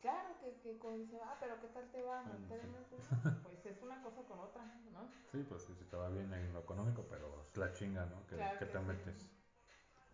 claro 0.00 0.28
que, 0.40 0.54
que 0.62 0.92
dice, 0.92 1.20
ah, 1.22 1.36
pero 1.40 1.60
¿qué 1.60 1.68
tal 1.68 1.86
te 1.90 2.02
va? 2.02 2.18
Ah, 2.18 2.22
monetariamente? 2.22 2.96
Pues 3.42 3.66
es 3.66 3.82
una 3.82 4.02
cosa 4.02 4.22
con 4.24 4.38
otra, 4.40 4.62
¿no? 4.92 5.08
Sí, 5.32 5.38
pues 5.48 5.62
sí, 5.62 5.74
sí 5.78 5.84
te 5.84 5.96
va 5.96 6.08
bien 6.08 6.32
en 6.34 6.52
lo 6.52 6.60
económico, 6.60 7.04
pero 7.08 7.44
es 7.50 7.56
la 7.56 7.72
chinga, 7.72 8.04
¿no? 8.06 8.26
Que, 8.26 8.36
Claro 8.36 8.58
que 8.58 8.66
que 8.66 8.72
te 8.72 8.78
sí. 8.78 8.84
metes. 8.84 9.26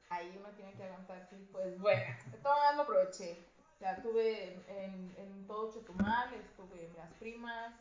Ahí 0.09 0.37
uno 0.39 0.51
tiene 0.51 0.73
que 0.75 0.85
aguantar, 0.85 1.27
sí, 1.29 1.37
pues 1.53 1.79
bueno, 1.81 2.01
de 2.31 2.39
todas 2.39 2.77
lo 2.77 2.83
aproveché. 2.83 3.39
O 3.75 3.79
sea, 3.79 3.93
estuve 3.93 4.49
en, 4.49 4.63
en, 4.69 5.15
en 5.19 5.47
todo 5.47 5.71
Chetumal, 5.73 6.33
estuve 6.35 6.85
en 6.87 6.97
Las 6.97 7.13
Primas, 7.15 7.75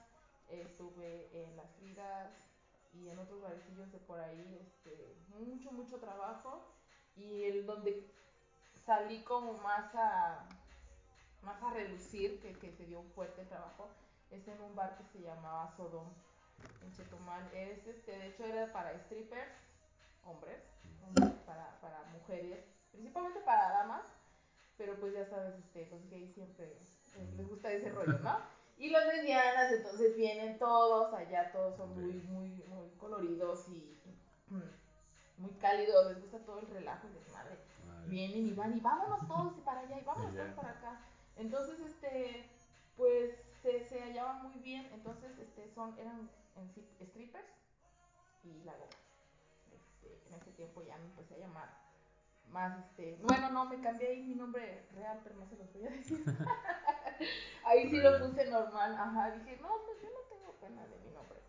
estuve 0.50 1.30
en 1.32 1.56
Las 1.56 1.70
Fridas 1.78 2.32
y 2.96 3.10
en 3.10 3.20
otros 3.20 3.42
barecillos 3.42 3.92
de 3.92 4.00
por 4.00 4.20
ahí, 4.20 4.60
este, 4.62 5.16
mucho, 5.30 5.72
mucho 5.72 6.00
trabajo. 6.00 6.66
Y 7.16 7.44
el 7.44 7.66
donde 7.66 8.06
salí 8.86 9.24
como 9.24 9.54
más 9.54 9.94
a, 9.96 10.48
más 11.42 11.62
a 11.64 11.72
relucir, 11.72 12.40
que, 12.42 12.54
que 12.54 12.72
se 12.72 12.86
dio 12.86 13.00
un 13.00 13.10
fuerte 13.12 13.46
trabajo, 13.46 13.90
es 14.32 14.48
en 14.48 14.60
un 14.62 14.76
bar 14.76 14.98
que 14.98 15.04
se 15.06 15.24
llamaba 15.24 15.74
Sodom, 15.76 16.08
en 16.82 16.94
Chetumal. 16.94 17.50
Es, 17.54 17.86
este, 17.88 18.18
de 18.18 18.28
hecho 18.28 18.46
era 18.46 18.72
para 18.72 18.98
strippers, 19.00 19.52
hombres, 20.26 20.60
hombres 21.08 21.34
para, 21.46 21.80
para 21.82 22.04
mujeres, 22.14 22.66
principalmente 22.92 23.40
para 23.42 23.70
damas, 23.70 24.04
pero 24.78 24.96
pues 25.00 25.14
ya 25.14 25.26
sabes, 25.26 25.56
este, 25.56 25.88
los 25.90 26.10
gays 26.10 26.34
siempre 26.34 26.78
les 27.38 27.48
gusta 27.48 27.72
ese 27.72 27.90
rollo, 27.92 28.20
¿no? 28.20 28.40
Y 28.78 28.90
los 28.90 29.06
lesbianas, 29.06 29.72
entonces 29.72 30.16
vienen 30.18 30.60
todos, 30.60 31.14
allá 31.14 31.52
todos 31.52 31.78
son 31.78 31.94
muy, 31.96 32.14
muy, 32.14 32.50
muy 32.68 32.90
coloridos 32.98 33.68
y, 33.70 33.98
y, 34.06 34.62
muy 35.38 35.52
cálidos, 35.62 36.08
les 36.08 36.22
gusta 36.22 36.40
todo 36.40 36.60
el 36.60 36.68
relajo 36.68 37.08
y 37.08 37.14
desmadre. 37.14 37.58
Ah, 37.90 38.04
Vienen 38.08 38.48
y 38.48 38.54
van 38.54 38.78
y 38.78 38.80
vámonos 38.82 39.28
todos 39.28 39.54
para 39.64 39.82
allá 39.82 40.00
y 40.00 40.04
vámonos 40.04 40.36
todos 40.36 40.54
para 40.56 40.72
acá. 40.72 41.02
Entonces, 41.38 41.80
este, 41.80 42.50
pues 42.98 43.36
se, 43.62 43.84
se 43.86 44.02
hallaban 44.02 44.44
muy 44.44 44.60
bien, 44.60 44.88
entonces, 44.94 45.38
este, 45.40 45.70
son, 45.74 45.98
eran 45.98 46.30
en 46.56 46.70
strippers 47.08 47.48
y 48.44 48.64
la 48.64 48.74
goma. 48.74 48.92
Este, 49.74 50.28
en 50.28 50.36
ese 50.36 50.52
tiempo 50.52 50.82
ya 50.84 50.98
me 50.98 51.06
empecé 51.06 51.36
a 51.36 51.40
llamar 51.40 51.85
más, 52.50 52.78
este, 52.80 53.18
bueno, 53.22 53.50
no, 53.52 53.66
me 53.66 53.82
cambié 53.82 54.10
ahí 54.10 54.24
mi 54.24 54.36
nombre 54.36 54.88
real, 54.94 55.20
pero 55.24 55.36
no 55.36 55.46
se 55.46 55.58
los 55.58 55.72
voy 55.74 55.86
a 55.88 55.90
decir. 55.90 56.24
ahí 57.66 57.90
sí 57.90 57.98
lo 57.98 58.20
puse 58.20 58.50
normal, 58.50 58.96
ajá, 58.96 59.32
dije, 59.32 59.58
no, 59.62 59.70
pues 59.86 60.02
yo 60.02 60.10
no 60.10 60.20
tengo 60.30 60.54
pena 60.60 60.88
de 60.88 61.00
mi 61.00 61.12
nombre. 61.12 61.40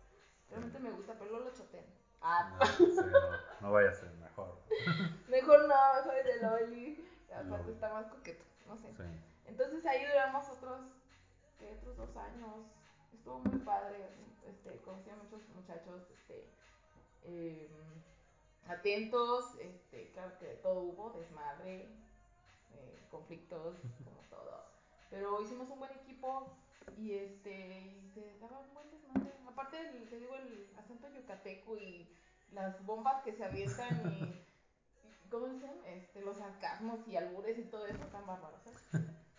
Realmente 0.49 0.79
me 0.79 0.91
gusta, 0.91 1.13
pero 1.17 1.39
lo 1.39 1.53
choteen. 1.53 1.85
Ah, 2.21 2.57
No, 2.59 2.65
sí, 2.65 2.85
no, 2.95 3.61
no 3.61 3.71
vaya 3.71 3.89
a 3.89 3.93
ser 3.93 4.11
mejor. 4.15 4.59
mejor 5.27 5.67
no, 5.67 5.75
mejor 5.95 6.15
el 6.15 6.25
de 6.25 6.47
Loli. 6.47 7.09
Aparte 7.33 7.71
está 7.71 7.93
más 7.93 8.07
coqueto, 8.07 8.43
no 8.67 8.77
sé. 8.77 8.91
Sí. 8.93 9.03
Entonces 9.45 9.85
ahí 9.85 10.05
duramos 10.05 10.49
otros, 10.49 10.81
¿qué? 11.59 11.77
otros 11.79 11.97
dos 11.97 12.17
años. 12.17 12.65
Estuvo 13.13 13.39
muy 13.39 13.59
padre. 13.59 14.09
Este, 14.45 14.77
conocí 14.81 15.09
a 15.09 15.15
muchos 15.15 15.47
muchachos, 15.49 16.09
este, 16.09 16.49
eh, 17.23 17.69
atentos, 18.69 19.55
este, 19.59 20.11
claro 20.11 20.37
que 20.39 20.45
todo 20.63 20.81
hubo, 20.81 21.11
desmadre, 21.11 21.89
eh, 22.73 22.99
conflictos, 23.09 23.77
como 24.03 24.21
todo. 24.29 24.63
Pero 25.09 25.41
hicimos 25.41 25.69
un 25.69 25.79
buen 25.79 25.91
equipo 25.91 26.47
y 26.97 27.13
este, 27.13 27.97
y 28.03 28.09
se 28.13 28.37
daba 28.39 28.59
un 28.59 28.73
buen 28.73 28.89
desmadre. 28.91 29.31
Aparte, 29.47 29.79
el- 29.79 30.09
te 30.09 30.17
digo, 30.19 30.35
el 30.35 30.69
acento 30.77 31.07
yucateco 31.09 31.77
y 31.77 32.09
las 32.51 32.85
bombas 32.85 33.23
que 33.23 33.33
se 33.33 33.43
avientan 33.43 34.11
y, 34.11 34.23
y 35.25 35.29
¿cómo 35.29 35.47
dicen? 35.47 35.71
Este, 35.85 36.21
los 36.21 36.37
sarcasmos 36.37 37.07
y 37.07 37.15
albures 37.17 37.57
y 37.57 37.63
todo 37.63 37.85
eso 37.85 38.03
están 38.03 38.25
bárbaros, 38.27 38.65
¿eh? 38.67 38.71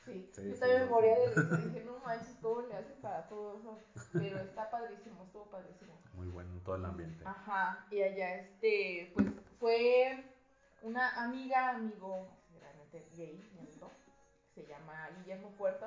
Sí, 0.09 0.31
Sí, 0.35 0.49
yo 0.49 0.55
sí, 0.55 0.61
también 0.61 0.81
me 0.81 0.87
moría 0.87 1.19
de 1.19 1.27
risa, 1.35 1.57
dije, 1.57 1.85
no 1.85 1.99
manches, 1.99 2.37
¿cómo 2.41 2.63
le 2.63 2.75
hacen 2.75 3.01
para 3.01 3.29
todo 3.29 3.59
eso? 3.59 3.79
Pero 4.13 4.39
está 4.39 4.71
padrísimo, 4.71 5.23
estuvo 5.25 5.45
padrísimo. 5.47 5.93
Muy 6.15 6.29
bueno 6.29 6.61
todo 6.65 6.77
el 6.77 6.85
ambiente. 6.85 7.25
Ajá, 7.27 7.87
y 7.91 8.03
allá 8.03 8.35
este, 8.37 9.13
pues 9.15 9.27
fue 9.61 10.25
una 10.83 11.23
amiga, 11.25 11.71
amigo, 11.71 12.27
realmente 12.61 13.07
gay, 13.15 13.49
mi 13.55 13.61
amigo, 13.61 13.91
se 14.55 14.67
llama 14.67 15.09
Guillermo 15.19 15.51
Puerto, 15.59 15.87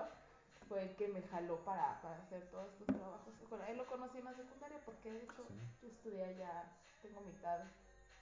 fue 0.69 0.83
el 0.83 0.95
que 0.95 1.07
me 1.09 1.21
jaló 1.23 1.57
para, 1.65 2.01
para 2.01 2.17
hacer 2.17 2.43
todos 2.51 2.71
estos 2.73 2.87
trabajos. 2.87 3.33
Con 3.49 3.61
él 3.63 3.77
lo 3.77 3.85
conocí 3.87 4.19
en 4.19 4.25
la 4.25 4.33
secundaria 4.35 4.77
porque 4.85 5.11
de 5.11 5.23
hecho 5.23 5.43
Sí. 5.47 5.53
yo 5.81 5.87
estudié 5.89 6.23
allá, 6.23 6.71
tengo 7.01 7.19
mitad 7.21 7.59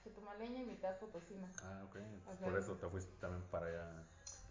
chetumaleña 0.02 0.62
y 0.62 0.66
mitad 0.66 0.96
potosina. 0.98 1.48
Ah, 1.62 1.82
ok. 1.84 1.92
pues 1.92 2.36
Ajá. 2.36 2.44
por 2.46 2.58
eso 2.58 2.74
te 2.76 2.88
fuiste 2.88 3.12
también 3.20 3.42
para 3.50 3.66
allá. 3.66 4.04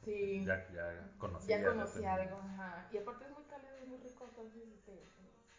Sí. 0.04 0.44
Ya, 0.46 0.68
ya 0.74 1.10
conocí. 1.18 1.48
ya 1.48 1.64
conocí 1.64 2.04
algo, 2.06 2.38
ajá. 2.38 2.88
Y 2.92 2.98
aparte 2.98 3.26
es 3.26 3.32
muy 3.32 3.44
cálido 3.44 3.78
y 3.84 3.86
muy 3.88 3.98
rico, 4.00 4.26
entonces, 4.26 4.64
este, 4.70 5.04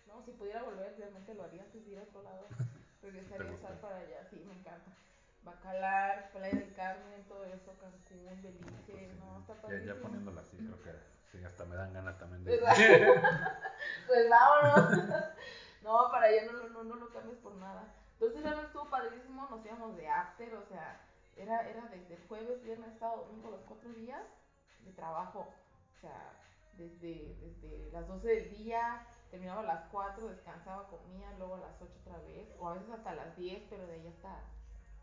no, 0.06 0.22
si 0.24 0.32
pudiera 0.32 0.62
volver, 0.62 0.94
realmente 0.96 1.34
lo 1.34 1.44
haría 1.44 1.62
antes 1.62 1.84
de 1.84 1.92
ir 1.92 1.98
a 1.98 2.02
otro 2.02 2.22
lado. 2.22 2.48
Regresaría 3.02 3.52
a 3.52 3.80
para 3.80 3.96
allá, 3.96 4.24
sí, 4.30 4.44
me 4.46 4.54
encanta. 4.54 4.90
Bacalar, 5.42 6.30
Playa 6.32 6.58
del 6.58 6.72
Carmen, 6.74 7.24
todo 7.26 7.44
eso, 7.46 7.74
Cancún, 7.80 8.42
Belice, 8.42 9.14
no, 9.18 9.38
está 9.40 9.54
ya, 9.54 9.60
padrísimo. 9.62 9.94
ya 9.94 10.02
poniéndolo 10.02 10.40
así, 10.40 10.56
creo 10.58 10.82
que 10.82 10.92
sí, 11.32 11.42
hasta 11.44 11.64
me 11.64 11.76
dan 11.76 11.94
ganas 11.94 12.18
también 12.18 12.44
de. 12.44 12.60
Pues 14.06 14.28
vámonos. 14.28 14.98
No, 15.82 16.10
para 16.10 16.26
allá 16.26 16.44
no, 16.44 16.52
lo- 16.52 16.68
no, 16.68 16.84
no 16.84 16.96
lo 16.96 17.08
cambies 17.10 17.38
por 17.38 17.54
nada. 17.54 17.88
Entonces 18.12 18.42
realmente 18.42 18.66
estuvo 18.66 18.90
padrísimo, 18.90 19.48
nos 19.48 19.64
íbamos 19.64 19.96
de 19.96 20.06
after, 20.08 20.52
o 20.54 20.62
sea, 20.66 21.00
era, 21.40 21.68
era 21.68 21.86
desde 21.88 22.18
jueves, 22.28 22.62
viernes, 22.62 22.98
sábado, 22.98 23.24
domingo, 23.24 23.50
los 23.50 23.62
cuatro 23.62 23.90
días 23.92 24.22
de 24.84 24.92
trabajo. 24.92 25.48
O 25.96 26.00
sea, 26.00 26.32
desde, 26.76 27.34
desde 27.40 27.90
las 27.92 28.06
12 28.08 28.26
del 28.26 28.50
día, 28.50 29.06
terminaba 29.30 29.60
a 29.60 29.74
las 29.74 29.84
4, 29.90 30.28
descansaba, 30.28 30.88
comía, 30.88 31.32
luego 31.38 31.56
a 31.56 31.60
las 31.60 31.80
8 31.80 31.92
otra 32.02 32.18
vez, 32.20 32.48
o 32.58 32.68
a 32.68 32.74
veces 32.74 32.90
hasta 32.90 33.14
las 33.14 33.36
10, 33.36 33.62
pero 33.68 33.86
de 33.86 33.94
ahí 33.94 34.06
hasta 34.06 34.40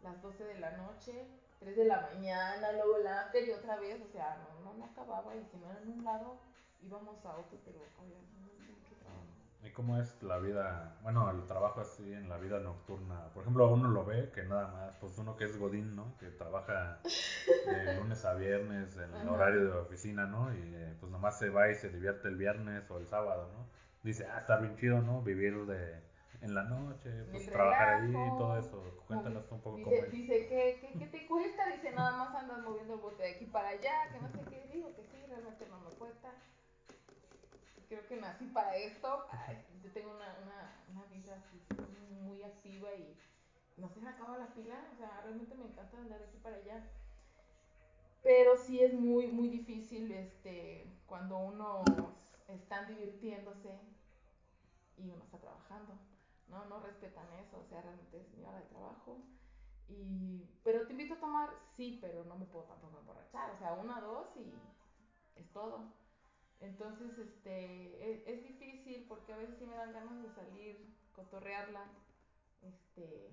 las 0.04 0.22
12 0.22 0.44
de 0.44 0.60
la 0.60 0.72
noche, 0.72 1.28
3 1.60 1.76
de 1.76 1.86
la 1.86 2.02
mañana, 2.02 2.72
luego 2.72 2.98
el 2.98 3.08
after 3.08 3.48
y 3.48 3.52
otra 3.52 3.78
vez, 3.78 4.02
o 4.02 4.08
sea, 4.12 4.38
no, 4.38 4.64
no, 4.64 4.78
no 4.78 4.86
acababa 4.86 5.36
y 5.36 5.44
si 5.46 5.58
no 5.58 5.70
era 5.70 5.82
en 5.82 5.92
un 5.92 6.04
lado, 6.04 6.38
íbamos 6.82 7.24
a 7.26 7.38
otro, 7.38 7.58
pero 7.66 7.80
trabajo. 7.80 8.57
¿Y 9.68 9.72
cómo 9.72 9.98
es 10.00 10.22
la 10.24 10.38
vida, 10.38 10.96
bueno, 11.02 11.30
el 11.30 11.46
trabajo 11.46 11.82
así 11.82 12.14
en 12.14 12.30
la 12.30 12.38
vida 12.38 12.60
nocturna? 12.60 13.30
Por 13.34 13.42
ejemplo, 13.44 13.68
uno 13.68 13.90
lo 13.90 14.06
ve 14.06 14.32
que 14.34 14.44
nada 14.44 14.68
más, 14.68 14.96
pues 15.02 15.18
uno 15.18 15.36
que 15.36 15.44
es 15.44 15.58
Godín, 15.58 15.94
¿no? 15.96 16.18
Que 16.20 16.28
trabaja 16.30 17.00
de 17.04 17.96
lunes 18.00 18.24
a 18.24 18.34
viernes 18.36 18.96
en 18.96 19.14
el 19.14 19.28
Ajá. 19.28 19.32
horario 19.32 19.66
de 19.66 19.72
oficina, 19.78 20.26
¿no? 20.26 20.54
Y 20.54 20.58
eh, 20.62 20.96
pues 21.02 21.12
nomás 21.12 21.38
se 21.38 21.50
va 21.50 21.70
y 21.70 21.76
se 21.76 21.90
divierte 21.90 22.30
el 22.30 22.38
viernes 22.38 22.90
o 22.90 22.98
el 22.98 23.08
sábado, 23.08 23.50
¿no? 23.54 23.68
Dice, 24.04 24.26
ah, 24.32 24.40
está 24.40 24.58
bien 24.58 24.78
chido, 24.78 25.02
¿no? 25.02 25.22
Vivir 25.22 25.66
de 25.66 26.00
en 26.42 26.54
la 26.54 26.64
noche, 26.64 27.10
pues 27.32 27.46
trabajar 27.50 27.96
ahí 27.96 28.10
y 28.12 28.38
todo 28.38 28.58
eso. 28.58 28.82
Cuéntanos 29.08 29.52
un 29.52 29.60
poco 29.60 29.82
cómo 29.84 29.96
Dice, 29.96 30.06
es. 30.06 30.12
dice 30.12 30.48
que, 30.48 30.80
que, 30.80 31.00
que 31.00 31.06
te 31.08 31.28
cuesta, 31.28 31.66
dice 31.68 31.92
nada 31.92 32.16
más 32.16 32.36
andas 32.36 32.60
moviendo 32.64 32.94
el 32.94 33.00
bote 33.02 33.24
de 33.24 33.32
aquí 33.36 33.46
para 33.46 33.70
allá, 33.70 34.10
que 34.14 34.20
no 34.22 34.30
sé 34.30 34.40
qué, 34.50 34.70
digo 34.72 34.96
que 34.96 35.04
sí, 35.04 35.26
realmente 35.28 35.66
no 35.70 35.80
me 35.80 35.90
cuesta. 35.98 36.30
Creo 37.88 38.06
que 38.08 38.18
nací 38.18 38.46
para 38.48 38.76
esto. 38.76 39.26
Ay, 39.32 39.58
yo 39.84 39.92
tengo 39.92 40.12
una, 40.12 40.36
una, 40.44 40.84
una 40.92 41.06
vibra 41.06 41.36
así 41.36 41.62
muy 42.22 42.44
activa 42.44 42.94
y 42.94 43.18
no 43.78 43.90
se 43.90 44.02
me 44.02 44.10
acaba 44.10 44.38
la 44.38 44.48
pila, 44.54 44.76
o 44.94 44.98
sea, 44.98 45.22
realmente 45.22 45.56
me 45.56 45.66
encanta 45.66 45.98
andar 45.98 46.20
de 46.20 46.26
aquí 46.26 46.38
para 46.38 46.58
allá. 46.58 46.84
Pero 48.24 48.58
sí 48.58 48.82
es 48.82 48.94
muy, 48.94 49.28
muy 49.28 49.48
difícil 49.50 50.12
este, 50.12 50.86
cuando 51.06 51.38
uno 51.38 51.84
están 52.48 52.88
divirtiéndose 52.88 53.80
y 54.98 55.10
uno 55.10 55.24
está 55.24 55.38
trabajando. 55.38 55.94
No, 56.50 56.66
no 56.66 56.80
respetan 56.80 57.28
eso, 57.46 57.60
o 57.60 57.66
sea, 57.66 57.82
realmente 57.82 58.20
es 58.20 58.34
mi 58.34 58.44
hora 58.44 58.60
de 58.60 58.66
trabajo. 58.66 59.18
Y, 59.90 60.46
pero 60.64 60.86
te 60.86 60.92
invito 60.92 61.14
a 61.14 61.20
tomar, 61.20 61.50
sí, 61.76 62.00
pero 62.02 62.26
no 62.26 62.36
me 62.36 62.46
puedo 62.46 62.66
tampoco 62.66 63.00
emborrachar, 63.00 63.52
o 63.52 63.58
sea, 63.58 63.74
una, 63.74 64.02
dos 64.02 64.28
y 64.36 64.54
es 65.40 65.50
todo. 65.54 65.94
Entonces, 66.60 67.18
este, 67.18 68.12
es, 68.12 68.28
es 68.28 68.44
difícil 68.44 69.06
porque 69.08 69.34
a 69.34 69.38
veces 69.38 69.58
sí 69.60 69.66
me 69.66 69.76
dan 69.76 69.94
ganas 69.94 70.24
de 70.24 70.30
salir, 70.34 70.96
cotorrearla, 71.16 71.86
este, 72.62 73.30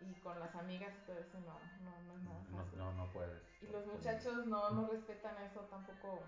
y 0.00 0.14
con 0.20 0.38
las 0.38 0.54
amigas 0.54 0.92
y 1.02 1.06
todo 1.06 1.18
eso 1.18 1.40
no, 1.40 1.58
no, 1.82 2.02
no 2.02 2.16
es 2.16 2.22
nada 2.22 2.44
fácil. 2.50 2.78
No, 2.78 2.92
no, 2.92 3.12
puedes. 3.12 3.42
Y 3.62 3.66
los 3.66 3.86
muchachos 3.86 4.46
no, 4.46 4.70
no 4.70 4.88
respetan 4.88 5.36
eso 5.42 5.60
tampoco, 5.70 6.22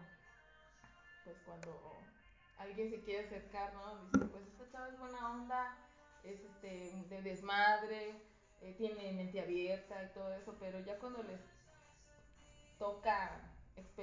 pues 1.25 1.37
cuando 1.45 1.99
alguien 2.59 2.91
se 2.91 3.01
quiere 3.03 3.27
acercar, 3.27 3.73
¿no? 3.75 4.05
Dicen, 4.07 4.29
pues 4.31 4.47
esta 4.47 4.71
chava 4.71 4.89
es 4.89 4.99
buena 4.99 5.31
onda, 5.31 5.77
es 6.23 6.41
este, 6.41 6.93
de 7.09 7.23
desmadre, 7.23 8.21
eh, 8.61 8.75
tiene 8.77 9.13
mente 9.13 9.41
abierta 9.41 10.03
y 10.03 10.09
todo 10.15 10.33
eso, 10.35 10.57
pero 10.61 10.81
ya 10.81 10.99
cuando 10.99 11.23
les 11.23 11.41
toca 12.79 13.22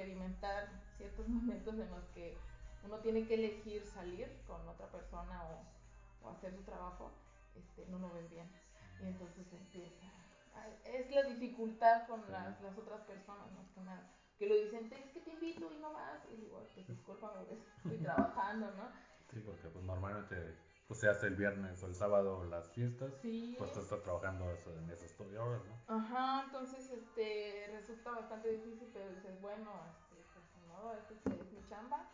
experimentar 0.00 0.68
ciertos 0.96 1.28
momentos 1.28 1.74
en 1.74 1.90
los 1.90 2.04
que 2.14 2.36
uno 2.84 2.96
tiene 2.98 3.26
que 3.26 3.34
elegir 3.34 3.84
salir 3.84 4.28
con 4.46 4.66
otra 4.66 4.86
persona 4.86 5.42
o, 5.44 6.26
o 6.26 6.30
hacer 6.30 6.54
su 6.54 6.62
trabajo, 6.62 7.10
este, 7.54 7.86
no 7.90 7.98
lo 7.98 8.10
ven 8.12 8.28
bien. 8.30 8.50
Y 9.02 9.06
entonces 9.06 9.46
empieza. 9.52 10.06
Es 10.84 11.10
la 11.10 11.22
dificultad 11.22 12.06
con 12.06 12.20
las, 12.30 12.60
las 12.60 12.76
otras 12.76 13.00
personas, 13.02 13.50
más 13.52 13.68
que 13.74 13.80
nada. 13.80 14.10
Que 14.38 14.46
lo 14.46 14.54
dicen, 14.54 14.90
es 14.92 15.10
que 15.12 15.20
te 15.20 15.30
invito 15.30 15.70
y 15.72 15.78
no 15.78 15.92
vas. 15.92 16.20
Y 16.32 16.36
digo, 16.36 16.66
pues 16.74 16.88
discúlpame, 16.88 17.42
estoy 17.76 17.98
trabajando, 17.98 18.70
¿no? 18.72 18.88
Sí, 19.30 19.40
porque 19.40 19.68
pues 19.68 19.84
normalmente 19.84 20.56
pues 20.90 20.98
se 20.98 21.08
hace 21.08 21.28
el 21.28 21.36
viernes 21.36 21.80
o 21.84 21.86
el 21.86 21.94
sábado 21.94 22.42
las 22.46 22.68
fiestas, 22.70 23.12
sí. 23.22 23.54
pues 23.56 23.72
tú 23.72 23.78
estás 23.78 24.02
trabajando 24.02 24.50
eso, 24.50 24.76
en 24.76 24.90
esas 24.90 25.14
horas, 25.20 25.62
¿no? 25.64 25.94
Ajá, 25.96 26.42
entonces 26.46 26.90
este 26.90 27.70
resulta 27.70 28.10
bastante 28.10 28.50
difícil, 28.50 28.90
pero 28.92 29.08
dices, 29.10 29.40
bueno, 29.40 29.70
este, 29.86 30.16
pues 30.34 30.66
no, 30.66 30.92
esta 30.94 31.14
es, 31.14 31.52
mi 31.52 31.64
chamba. 31.68 32.10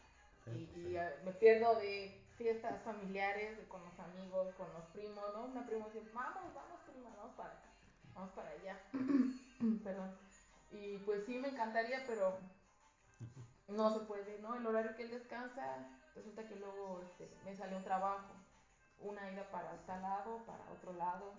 y, 0.55 0.65
y 0.79 0.99
me 1.25 1.33
pierdo 1.33 1.77
de 1.77 2.21
fiestas 2.37 2.83
familiares, 2.83 3.59
con 3.67 3.83
los 3.83 3.99
amigos, 3.99 4.55
con 4.57 4.71
los 4.75 4.85
primos, 4.93 5.25
¿no? 5.33 5.47
Una 5.47 5.65
prima 5.65 5.87
dice, 5.87 6.07
vamos, 6.13 6.55
vamos 6.55 6.79
prima, 6.87 7.09
vamos 7.17 7.35
para 7.35 7.53
acá, 7.53 7.71
vamos 8.15 8.33
para 8.33 8.51
allá. 8.51 8.79
Perdón. 9.85 10.15
Y 10.71 10.99
pues 10.99 11.25
sí 11.25 11.39
me 11.39 11.49
encantaría, 11.49 12.05
pero 12.07 12.41
no 13.69 13.99
se 13.99 14.05
puede, 14.05 14.39
¿no? 14.41 14.55
El 14.55 14.67
horario 14.67 14.95
que 14.97 15.05
él 15.05 15.13
descansa, 15.13 15.79
resulta 16.15 16.47
que 16.47 16.57
luego 16.57 17.01
este, 17.07 17.35
me 17.43 17.57
sale 17.57 17.75
un 17.75 17.83
trabajo, 17.83 18.35
una 19.01 19.31
ida 19.31 19.45
para 19.51 19.73
tal 19.87 20.03
lado, 20.03 20.45
para 20.47 20.65
otro 20.73 20.93
lado, 20.95 21.33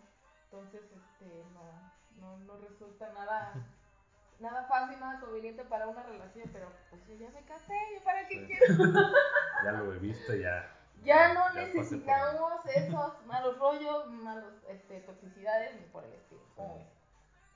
entonces 0.45 0.81
este, 0.83 1.45
no, 1.53 1.91
no, 2.19 2.37
no 2.45 2.57
resulta 2.57 3.11
nada 3.13 3.53
nada 4.39 4.65
fácil, 4.65 4.99
nada 4.99 5.19
conveniente 5.19 5.63
para 5.65 5.87
una 5.87 6.03
relación, 6.03 6.49
pero 6.53 6.71
pues 6.89 7.05
yo 7.07 7.15
ya 7.15 7.29
me 7.31 7.43
casé, 7.45 7.73
¿yo 7.93 8.03
para 8.03 8.27
qué 8.27 8.45
quiero? 8.45 8.65
ya 9.63 9.71
lo 9.71 9.91
viste, 9.99 10.41
ya 10.41 10.77
ya 11.03 11.33
no 11.33 11.49
necesitamos 11.53 12.53
esos 12.75 13.25
malos 13.25 13.57
rollos, 13.57 14.07
malos 14.11 14.53
este, 14.69 14.99
toxicidades 15.01 15.75
ni 15.79 15.87
por 15.87 16.03
el 16.03 16.13
estilo. 16.13 16.41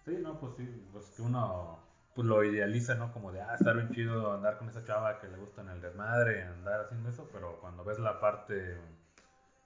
Sí. 0.05 0.17
no, 0.17 0.39
pues 0.39 0.55
sí, 0.55 0.89
pues 0.91 1.05
que 1.11 1.21
uno 1.21 1.79
pues 2.13 2.27
lo 2.27 2.43
idealiza, 2.43 2.95
¿no? 2.95 3.13
Como 3.13 3.31
de, 3.31 3.41
ah, 3.41 3.55
estar 3.55 3.75
bien 3.75 3.89
chido 3.91 4.33
andar 4.33 4.57
con 4.57 4.67
esa 4.67 4.83
chava 4.83 5.19
que 5.19 5.29
le 5.29 5.37
gusta 5.37 5.61
en 5.61 5.69
el 5.69 5.81
desmadre, 5.81 6.43
andar 6.43 6.81
haciendo 6.81 7.09
eso, 7.09 7.29
pero 7.31 7.59
cuando 7.61 7.85
ves 7.85 7.99
la 7.99 8.19
parte, 8.19 8.77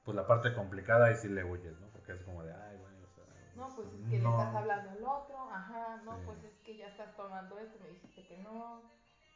pues 0.06 0.16
la 0.16 0.28
parte 0.28 0.54
complicada 0.54 1.12
y 1.12 1.16
sí 1.16 1.28
le 1.28 1.44
huyes, 1.44 1.80
¿no? 1.80 1.88
Porque 1.88 2.14
es 2.14 2.22
como 2.22 2.44
de, 2.44 2.54
ay, 2.54 2.78
güey, 2.78 2.94
o 3.02 3.10
sea... 3.10 3.26
No, 3.56 3.76
pues 3.76 3.88
es 3.88 4.10
que 4.10 4.20
le 4.20 4.30
estás 4.30 4.56
hablando 4.56 4.92
al 4.92 5.04
otro, 5.04 5.52
ajá, 5.52 6.02
no, 6.06 6.20
pues 6.26 6.44
es 6.44 6.54
que 6.60 6.78
ya 6.78 6.88
estás 6.88 7.16
tomando 7.16 7.58
esto, 7.58 7.80
me 7.82 7.90
dijiste 7.90 8.26
que 8.28 8.38
no, 8.38 8.84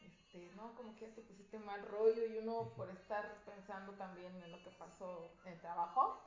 este, 0.06 0.52
no, 0.54 0.74
como 0.76 0.94
que 0.94 1.08
ya 1.08 1.14
te 1.14 1.22
pusiste 1.22 1.58
mal 1.58 1.84
rollo 1.86 2.24
y 2.24 2.38
uno 2.38 2.70
por 2.76 2.88
estar 2.90 3.34
pensando 3.44 3.92
también 3.94 4.34
en 4.42 4.52
lo 4.52 4.62
que 4.62 4.70
pasó 4.70 5.32
en 5.44 5.54
el 5.54 5.60
trabajo, 5.60 6.22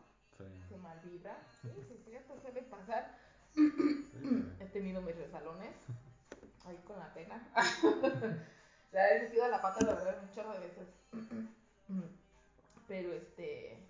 se 0.67 0.77
mal 0.77 0.99
vibra. 1.03 1.37
Sí, 1.61 1.69
sí, 1.87 2.01
sí, 2.03 2.15
esto 2.15 2.37
suele 2.41 2.63
pasar. 2.63 3.17
He 4.59 4.65
tenido 4.65 5.01
mis 5.01 5.15
resalones 5.15 5.73
ahí 6.65 6.77
con 6.85 6.99
la 6.99 7.13
pena. 7.13 7.47
la 8.91 9.09
he 9.09 9.21
metido 9.21 9.45
a 9.45 9.49
la 9.49 9.61
pata, 9.61 9.85
la 9.85 9.93
verdad, 9.93 10.19
un 10.21 10.31
chorro 10.31 10.53
de 10.53 10.59
veces. 10.59 10.87
pero 12.87 13.13
este. 13.13 13.82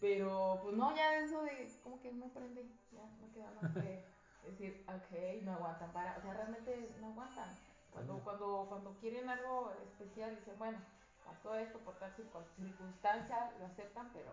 Pero 0.00 0.60
pues 0.62 0.76
no, 0.76 0.94
ya 0.94 1.18
eso 1.18 1.42
de 1.42 1.72
como 1.82 2.00
que 2.00 2.12
no 2.12 2.26
aprende, 2.26 2.66
ya 2.92 3.04
no 3.20 3.32
queda 3.32 3.50
más 3.60 3.72
que 3.72 4.04
decir, 4.44 4.84
ok, 4.88 5.42
no 5.42 5.52
aguantan 5.54 5.92
para, 5.92 6.16
o 6.18 6.20
sea, 6.20 6.34
realmente 6.34 6.94
no 7.00 7.08
aguantan. 7.08 7.58
Cuando, 7.90 8.18
cuando, 8.22 8.66
cuando 8.68 8.94
quieren 8.98 9.28
algo 9.28 9.72
especial, 9.82 10.36
dicen, 10.36 10.58
bueno, 10.58 10.78
pasó 11.24 11.54
esto 11.56 11.78
por 11.78 11.98
tal 11.98 12.14
circunstancia, 12.14 13.52
lo 13.58 13.66
aceptan, 13.66 14.10
pero 14.12 14.32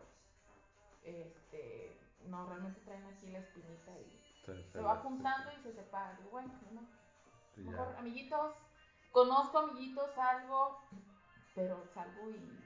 este, 1.03 1.97
no, 2.27 2.45
realmente 2.45 2.81
traen 2.81 3.05
aquí 3.05 3.27
la 3.27 3.39
espinita 3.39 3.91
y 3.99 4.33
se, 4.71 4.81
va 4.81 4.97
juntando 4.97 5.51
y 5.57 5.63
se 5.63 5.73
separa. 5.73 6.19
Y 6.23 6.29
bueno, 6.29 6.51
no, 6.71 6.81
mejor 7.55 7.95
amiguitos, 7.97 8.53
conozco 9.11 9.59
amiguitos, 9.59 10.11
salgo, 10.13 10.79
pero 11.55 11.85
salgo 11.93 12.29
y 12.29 12.59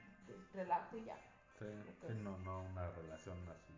relajo 0.52 0.96
y 0.96 1.04
ya. 1.04 1.16
Sí, 1.58 2.14
no, 2.22 2.38
no 2.38 2.62
una 2.62 2.90
relación 2.90 3.36
así. 3.48 3.74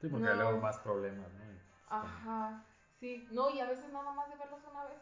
Sí, 0.00 0.08
porque 0.08 0.34
luego 0.34 0.58
más 0.58 0.78
problemas, 0.78 1.30
¿no? 1.32 1.44
Pues, 1.44 1.60
Ajá, 1.88 2.64
sí, 2.98 3.28
no, 3.30 3.50
y 3.50 3.60
a 3.60 3.68
veces 3.68 3.92
nada 3.92 4.12
más 4.12 4.28
de 4.30 4.36
verlos 4.36 4.60
una 4.70 4.84
vez 4.84 4.98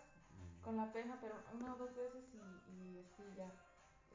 con 0.62 0.76
la 0.76 0.92
pena, 0.92 1.18
pero 1.20 1.34
una 1.54 1.74
o 1.74 1.76
dos 1.76 1.94
veces 1.96 2.24
y, 2.34 2.72
y 2.72 3.06
sí, 3.16 3.22
ya. 3.36 3.50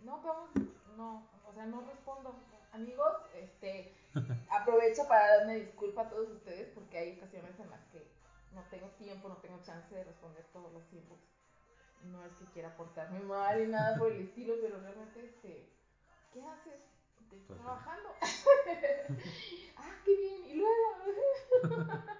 No, 0.03 0.21
vamos, 0.21 0.49
no, 0.97 1.27
o 1.47 1.53
sea, 1.53 1.65
no 1.65 1.81
respondo. 1.81 2.35
Amigos, 2.73 3.13
este, 3.35 3.95
aprovecho 4.49 5.07
para 5.07 5.37
darme 5.37 5.59
disculpa 5.59 6.01
a 6.01 6.09
todos 6.09 6.29
ustedes 6.29 6.69
porque 6.73 6.97
hay 6.97 7.17
ocasiones 7.17 7.57
en 7.59 7.69
las 7.69 7.81
que 7.91 8.11
no 8.53 8.61
tengo 8.69 8.87
tiempo, 8.97 9.29
no 9.29 9.37
tengo 9.37 9.61
chance 9.63 9.95
de 9.95 10.03
responder 10.03 10.45
todos 10.51 10.71
los 10.73 10.85
tiempos. 10.89 11.17
No 12.03 12.23
es 12.25 12.33
que 12.33 12.45
quiera 12.45 12.75
portarme 12.75 13.19
mal 13.21 13.59
ni 13.59 13.71
nada 13.71 13.97
por 13.97 14.11
el 14.11 14.21
estilo, 14.27 14.55
pero 14.61 14.79
realmente, 14.79 15.25
este, 15.25 15.69
¿qué 16.33 16.45
haces? 16.45 16.92
Trabajando. 17.47 18.09
ah, 19.77 19.95
qué 20.05 20.15
bien, 20.15 20.45
y 20.45 20.53
luego. 20.55 22.03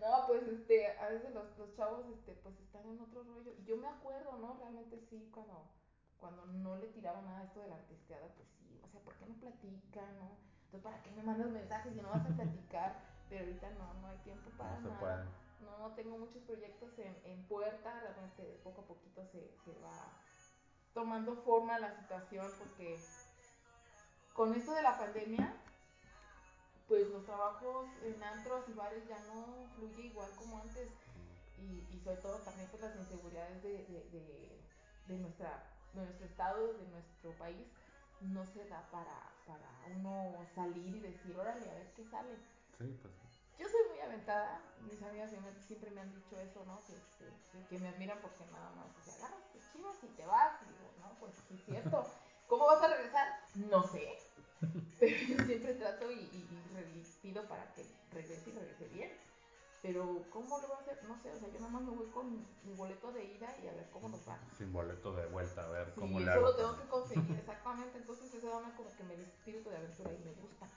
No, 0.00 0.26
pues 0.26 0.42
este, 0.48 0.96
a 0.96 1.10
veces 1.10 1.32
los, 1.34 1.58
los 1.58 1.74
chavos 1.74 2.06
este, 2.08 2.32
pues 2.42 2.58
están 2.60 2.86
en 2.88 2.98
otro 3.00 3.22
rollo. 3.22 3.52
Y 3.58 3.64
yo 3.64 3.76
me 3.76 3.86
acuerdo, 3.86 4.32
¿no? 4.38 4.56
Realmente 4.58 4.98
sí, 5.10 5.28
cuando, 5.30 5.68
cuando 6.18 6.46
no 6.46 6.76
le 6.76 6.86
tiraba 6.88 7.20
nada 7.20 7.40
a 7.40 7.44
esto 7.44 7.60
de 7.60 7.68
la 7.68 7.74
artisteada, 7.74 8.26
pues 8.28 8.48
sí, 8.58 8.80
o 8.82 8.88
sea, 8.88 9.00
¿por 9.02 9.14
qué 9.16 9.26
no 9.26 9.34
platican, 9.34 10.18
no? 10.18 10.38
Entonces, 10.64 10.82
¿para 10.82 11.02
qué 11.02 11.10
me 11.10 11.22
mandas 11.22 11.50
mensajes 11.50 11.92
si 11.92 12.00
no 12.00 12.08
vas 12.08 12.24
a 12.24 12.34
platicar? 12.34 12.96
Pero 13.28 13.44
ahorita 13.44 13.70
no, 13.72 13.94
no 14.00 14.06
hay 14.08 14.16
tiempo 14.18 14.50
para 14.56 14.80
no 14.80 14.88
nada. 14.88 15.26
No, 15.60 15.94
tengo 15.94 16.16
muchos 16.16 16.42
proyectos 16.44 16.98
en, 16.98 17.14
en 17.24 17.46
puerta, 17.46 18.00
realmente 18.00 18.58
poco 18.64 18.80
a 18.80 18.86
poquito 18.86 19.26
se, 19.26 19.54
se 19.64 19.78
va 19.80 20.18
tomando 20.94 21.36
forma 21.36 21.78
la 21.78 21.94
situación 21.98 22.50
porque 22.58 22.98
con 24.40 24.54
esto 24.54 24.72
de 24.72 24.80
la 24.80 24.96
pandemia, 24.96 25.52
pues 26.88 27.06
los 27.10 27.26
trabajos 27.26 27.86
en 28.02 28.22
antros 28.22 28.66
y 28.70 28.72
bares 28.72 29.06
ya 29.06 29.18
no 29.26 29.68
fluye 29.76 30.06
igual 30.06 30.30
como 30.38 30.60
antes 30.60 30.88
y, 31.58 31.84
y 31.94 32.00
sobre 32.02 32.16
todo 32.22 32.38
también 32.38 32.66
por 32.70 32.80
las 32.80 32.96
inseguridades 32.96 33.62
de, 33.62 33.84
de, 33.84 34.64
de, 35.08 35.18
nuestra, 35.18 35.62
nuestro 35.92 36.24
estado, 36.24 36.72
de 36.72 36.88
nuestro 36.88 37.32
país, 37.32 37.66
no 38.22 38.46
se 38.46 38.66
da 38.66 38.80
para, 38.90 39.30
para 39.46 39.68
uno 39.94 40.32
salir 40.54 40.96
y 40.96 41.00
decir, 41.00 41.36
órale, 41.36 41.70
a 41.70 41.74
ver 41.74 41.92
qué 41.94 42.06
sale. 42.06 42.34
Sí, 42.78 42.98
pues. 43.02 43.12
Yo 43.58 43.68
soy 43.68 43.90
muy 43.90 44.00
aventada, 44.00 44.62
mis 44.90 45.02
amigas 45.02 45.32
siempre 45.66 45.90
me 45.90 46.00
han 46.00 46.14
dicho 46.14 46.40
eso, 46.40 46.64
¿no? 46.64 46.80
Que, 46.86 46.94
este, 46.94 47.66
que, 47.68 47.78
me 47.78 47.88
admiran 47.88 48.18
porque 48.22 48.46
nada 48.46 48.70
más, 48.70 48.86
o 48.86 49.02
sea, 49.02 49.16
agarras 49.16 49.52
tus 49.52 49.70
chivas 49.70 49.96
y 50.02 50.06
te 50.16 50.24
vas, 50.24 50.62
y 50.62 50.72
digo, 50.72 50.90
no, 50.98 51.14
pues 51.20 51.34
sí 51.46 51.56
es 51.56 51.64
cierto. 51.66 52.06
¿Cómo 52.50 52.66
vas 52.66 52.82
a 52.82 52.88
regresar? 52.88 53.28
No 53.54 53.80
sé. 53.84 54.18
Pero 55.00 55.16
yo 55.16 55.44
siempre 55.44 55.74
trato 55.74 56.10
y, 56.10 56.14
y, 56.14 56.46
pido 57.22 57.46
para 57.48 57.72
que 57.74 57.84
regrese 58.12 58.50
y 58.50 58.52
regrese 58.52 58.88
bien. 58.88 59.10
Pero, 59.82 60.24
¿cómo 60.30 60.58
lo 60.58 60.68
voy 60.68 60.76
a 60.76 60.80
hacer? 60.80 61.02
No 61.04 61.16
sé, 61.22 61.32
o 61.32 61.38
sea, 61.38 61.48
yo 61.48 61.58
nada 61.58 61.72
más 61.72 61.82
me 61.82 61.90
voy 61.90 62.06
con 62.08 62.46
mi 62.64 62.74
boleto 62.74 63.12
de 63.12 63.24
ida 63.24 63.56
y 63.62 63.68
a 63.68 63.72
ver 63.72 63.88
cómo 63.90 64.10
nos 64.10 64.28
va. 64.28 64.38
Sin 64.58 64.72
boleto 64.72 65.14
de 65.14 65.26
vuelta, 65.26 65.64
a 65.64 65.68
ver 65.68 65.94
cómo 65.94 66.20
le 66.20 66.30
hago. 66.30 66.48
eso 66.48 66.50
lo 66.50 66.56
tengo 66.56 66.76
que 66.82 66.88
conseguir, 66.88 67.36
exactamente. 67.38 67.96
Entonces, 67.96 68.34
eso 68.34 68.48
da 68.48 68.74
como 68.76 68.94
que 68.94 69.04
me 69.04 69.16
da 69.16 69.22
espíritu 69.22 69.70
de 69.70 69.76
aventura 69.78 70.12
y 70.12 70.18
me 70.18 70.32
gusta. 70.32 70.68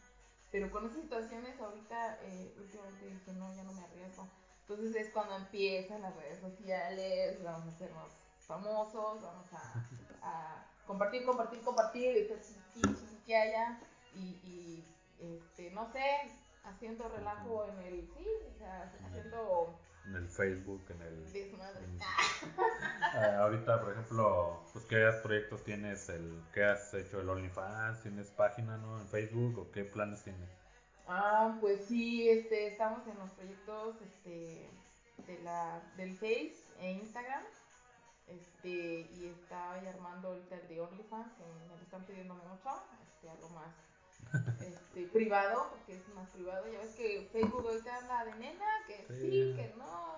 Pero 0.52 0.72
con 0.72 0.86
esas 0.86 1.02
situaciones, 1.02 1.60
ahorita, 1.60 2.20
eh, 2.22 2.56
últimamente 2.58 3.06
dije, 3.06 3.34
no, 3.34 3.54
ya 3.54 3.64
no 3.64 3.74
me 3.74 3.82
arriesgo. 3.82 4.30
Entonces, 4.62 4.96
es 4.96 5.12
cuando 5.12 5.36
empiezan 5.36 6.02
las 6.02 6.16
redes 6.16 6.40
sociales, 6.40 7.44
vamos 7.44 7.66
a 7.66 7.76
hacernos 7.76 8.14
famosos, 8.40 9.22
vamos 9.22 9.52
a, 9.52 9.86
a 10.22 10.66
compartir, 10.88 11.26
compartir, 11.26 11.62
compartir, 11.62 12.18
y 12.18 13.13
que 13.26 13.36
haya, 13.36 13.80
y, 14.16 14.40
y 14.44 14.84
este, 15.20 15.72
no 15.72 15.92
sé, 15.92 16.04
haciendo 16.64 17.08
relajo 17.10 17.66
en 17.66 17.80
el, 17.80 18.08
sí, 18.18 18.28
o 18.54 18.58
sea, 18.58 18.92
haciendo... 19.06 19.80
En 20.06 20.16
el 20.16 20.28
Facebook, 20.28 20.84
en 20.90 21.02
el... 21.02 21.32
Desmadre. 21.32 21.86
Ah, 23.16 23.38
ahorita, 23.42 23.80
por 23.80 23.92
ejemplo, 23.92 24.64
pues, 24.74 24.86
¿qué 24.86 25.08
proyectos 25.22 25.64
tienes? 25.64 26.10
el 26.10 26.42
¿Qué 26.52 26.64
has 26.64 26.94
hecho? 26.96 27.22
¿El 27.22 27.30
OnlyFans? 27.30 28.02
¿Tienes 28.02 28.32
página, 28.32 28.76
no? 28.78 29.00
¿En 29.00 29.08
Facebook? 29.08 29.60
¿O 29.60 29.72
qué 29.72 29.84
planes 29.84 30.24
tienes? 30.24 30.50
Ah, 31.08 31.56
pues 31.62 31.86
sí, 31.86 32.28
este, 32.28 32.68
estamos 32.68 33.06
en 33.08 33.20
los 33.20 33.30
proyectos 33.32 34.02
este, 34.02 34.68
de 35.28 35.40
la, 35.44 35.80
del 35.96 36.16
Face 36.16 36.56
e 36.80 36.92
Instagram. 36.92 37.44
Este, 38.28 39.08
y 39.12 39.36
está 39.40 39.74
ahí 39.74 39.86
armando 39.86 40.30
ahorita 40.30 40.56
el 40.56 40.68
de 40.68 40.82
OnlyFans, 40.82 41.34
que 41.34 41.44
me 41.44 41.68
lo 41.68 41.76
están 41.84 42.04
pidiendo 42.06 42.34
mucho, 42.34 42.84
este, 43.24 43.30
algo 43.30 43.50
más 43.50 43.74
este, 44.62 45.08
privado, 45.08 45.70
porque 45.72 45.96
es 45.96 46.08
más 46.10 46.30
privado. 46.30 46.66
Ya 46.72 46.80
ves 46.80 46.96
que 46.96 47.30
Facebook 47.32 47.66
ahorita 47.68 47.98
anda 47.98 48.26
de 48.26 48.36
nena, 48.36 48.66
que 48.88 49.06
sí, 49.14 49.54
que 49.56 49.74
no. 49.78 50.14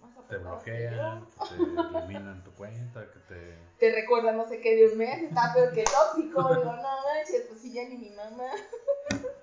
Más 0.00 0.28
Te 0.28 0.36
bloquean, 0.36 1.26
te 1.48 1.98
eliminan 1.98 2.44
tu 2.44 2.52
cuenta, 2.52 3.10
que 3.10 3.18
te... 3.20 3.58
Te 3.78 3.92
recuerdan 3.92 4.36
no 4.36 4.48
sé 4.48 4.60
qué 4.60 4.76
de 4.76 4.92
un 4.92 4.98
mes, 4.98 5.22
está 5.22 5.52
peor 5.52 5.72
que 5.72 5.84
tóxico. 5.84 6.54
Digo, 6.54 6.64
no 6.64 6.82
manches, 6.82 7.46
pues 7.48 7.60
sí, 7.60 7.72
ya 7.72 7.88
ni 7.88 7.96
mi 7.96 8.10
mamá. 8.10 8.50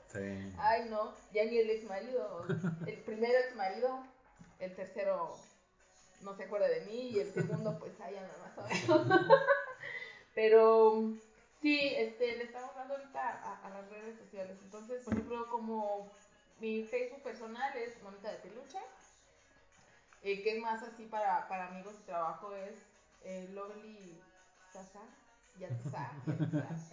Sí. 0.07 0.53
Ay, 0.57 0.87
no, 0.89 1.13
ya 1.33 1.45
ni 1.45 1.57
el 1.57 1.69
ex 1.69 1.85
marido. 1.85 2.45
El 2.85 2.97
primero 3.03 3.33
ex 3.39 3.55
marido, 3.55 4.03
el 4.59 4.75
tercero 4.75 5.35
no 6.21 6.35
se 6.35 6.43
acuerda 6.43 6.67
de 6.67 6.81
mí 6.81 7.09
y 7.09 7.19
el 7.19 7.33
segundo, 7.33 7.77
pues 7.79 7.99
ahí 8.01 8.15
anda 8.15 8.35
más 8.37 8.57
o 8.57 8.67
menos. 8.67 9.27
Pero 10.35 11.13
Sí, 11.61 11.93
este, 11.95 12.37
le 12.37 12.45
estamos 12.45 12.75
dando 12.75 12.95
ahorita 12.95 13.63
a, 13.63 13.69
las 13.69 13.87
redes 13.89 14.17
sociales. 14.17 14.57
Entonces, 14.63 15.03
por 15.03 15.13
ejemplo, 15.13 15.47
como 15.49 16.11
mi 16.59 16.83
Facebook 16.85 17.21
personal 17.21 17.77
es 17.77 18.01
Monita 18.01 18.31
de 18.31 18.39
Peluche, 18.39 18.79
eh, 20.23 20.41
que 20.41 20.57
es 20.57 20.61
más 20.61 20.81
así 20.81 21.05
para, 21.05 21.47
para 21.47 21.67
amigos 21.67 21.99
y 22.01 22.05
trabajo, 22.05 22.55
es 22.55 22.79
eh, 23.23 23.47
Lovely 23.51 24.19
Sasa, 24.73 25.01
ya 25.59 25.69
tú 25.69 25.87
sabes, 25.89 26.23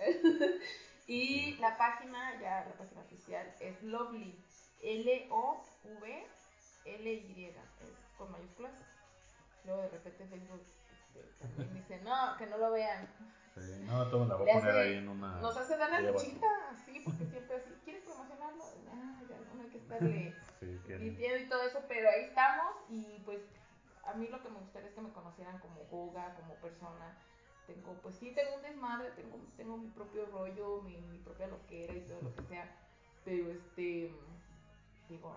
y 1.06 1.54
la 1.56 1.78
página, 1.78 2.38
ya 2.40 2.66
la 2.68 2.74
página 2.74 3.00
oficial, 3.00 3.54
es 3.60 3.82
Lovely, 3.82 4.38
L-O-V-L-Y, 4.82 5.64
con 8.18 8.32
mayúsculas. 8.32 8.74
Luego 9.64 9.80
de 9.82 9.88
repente 9.88 10.26
Facebook 10.26 10.62
este, 11.14 11.24
también 11.38 11.72
dice, 11.74 12.00
no, 12.02 12.36
que 12.36 12.46
no 12.46 12.58
lo 12.58 12.70
vean. 12.70 13.08
Sí, 13.60 13.84
no, 13.86 14.06
todo 14.08 14.26
la 14.26 14.36
voy 14.36 14.50
a 14.50 14.54
poner 14.54 14.76
ahí 14.76 14.94
en 14.94 15.08
una. 15.08 15.40
Nos 15.40 15.56
hace 15.56 15.76
dar 15.76 15.90
la 15.90 16.00
luchita, 16.00 16.46
así, 16.70 17.00
porque 17.04 17.26
siempre 17.26 17.56
así. 17.56 17.70
¿Quieres 17.84 18.02
promocionarlo? 18.04 18.64
Ah, 18.90 19.22
ya 19.28 19.54
no 19.54 19.62
hay 19.62 19.68
que 19.68 19.78
estarle 19.78 20.34
sí, 20.60 21.24
y 21.44 21.48
todo 21.48 21.62
eso, 21.62 21.82
pero 21.88 22.08
ahí 22.08 22.24
estamos. 22.24 22.74
Y 22.88 23.22
pues 23.24 23.40
a 24.04 24.14
mí 24.14 24.28
lo 24.28 24.42
que 24.42 24.48
me 24.50 24.58
gustaría 24.60 24.88
es 24.88 24.94
que 24.94 25.00
me 25.00 25.12
conocieran 25.12 25.58
como 25.58 25.84
Goga, 25.90 26.34
como 26.34 26.54
persona. 26.54 27.16
Tengo, 27.66 27.92
pues 28.02 28.14
sí, 28.14 28.32
tengo 28.34 28.56
un 28.56 28.62
desmadre, 28.62 29.10
tengo, 29.10 29.38
tengo 29.56 29.76
mi 29.76 29.88
propio 29.88 30.24
rollo, 30.26 30.80
mi, 30.82 30.96
mi 30.96 31.18
propia 31.18 31.48
loquera 31.48 31.92
y 31.92 32.00
todo 32.00 32.22
lo 32.22 32.34
que 32.34 32.42
sea. 32.44 32.66
Pero 33.24 33.50
este, 33.50 34.10
digo, 35.08 35.36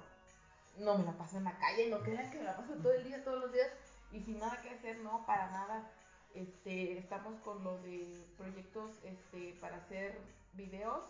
no 0.78 0.98
me 0.98 1.04
la 1.04 1.12
paso 1.12 1.38
en 1.38 1.44
la 1.44 1.58
calle, 1.58 1.90
no 1.90 2.00
crean 2.00 2.32
que 2.32 2.38
me 2.38 2.46
la 2.46 2.56
paso 2.56 2.74
todo 2.76 2.94
el 2.94 3.04
día, 3.04 3.24
todos 3.24 3.42
los 3.42 3.52
días 3.52 3.68
y 4.12 4.20
sin 4.22 4.40
nada 4.40 4.62
que 4.62 4.70
hacer, 4.70 5.00
no, 5.00 5.26
para 5.26 5.52
nada. 5.52 5.90
Este, 6.34 6.98
estamos 6.98 7.40
con 7.42 7.64
lo 7.64 7.78
de 7.80 8.26
proyectos 8.38 8.92
este, 9.04 9.54
para 9.60 9.78
hacer 9.78 10.18
videos. 10.54 11.06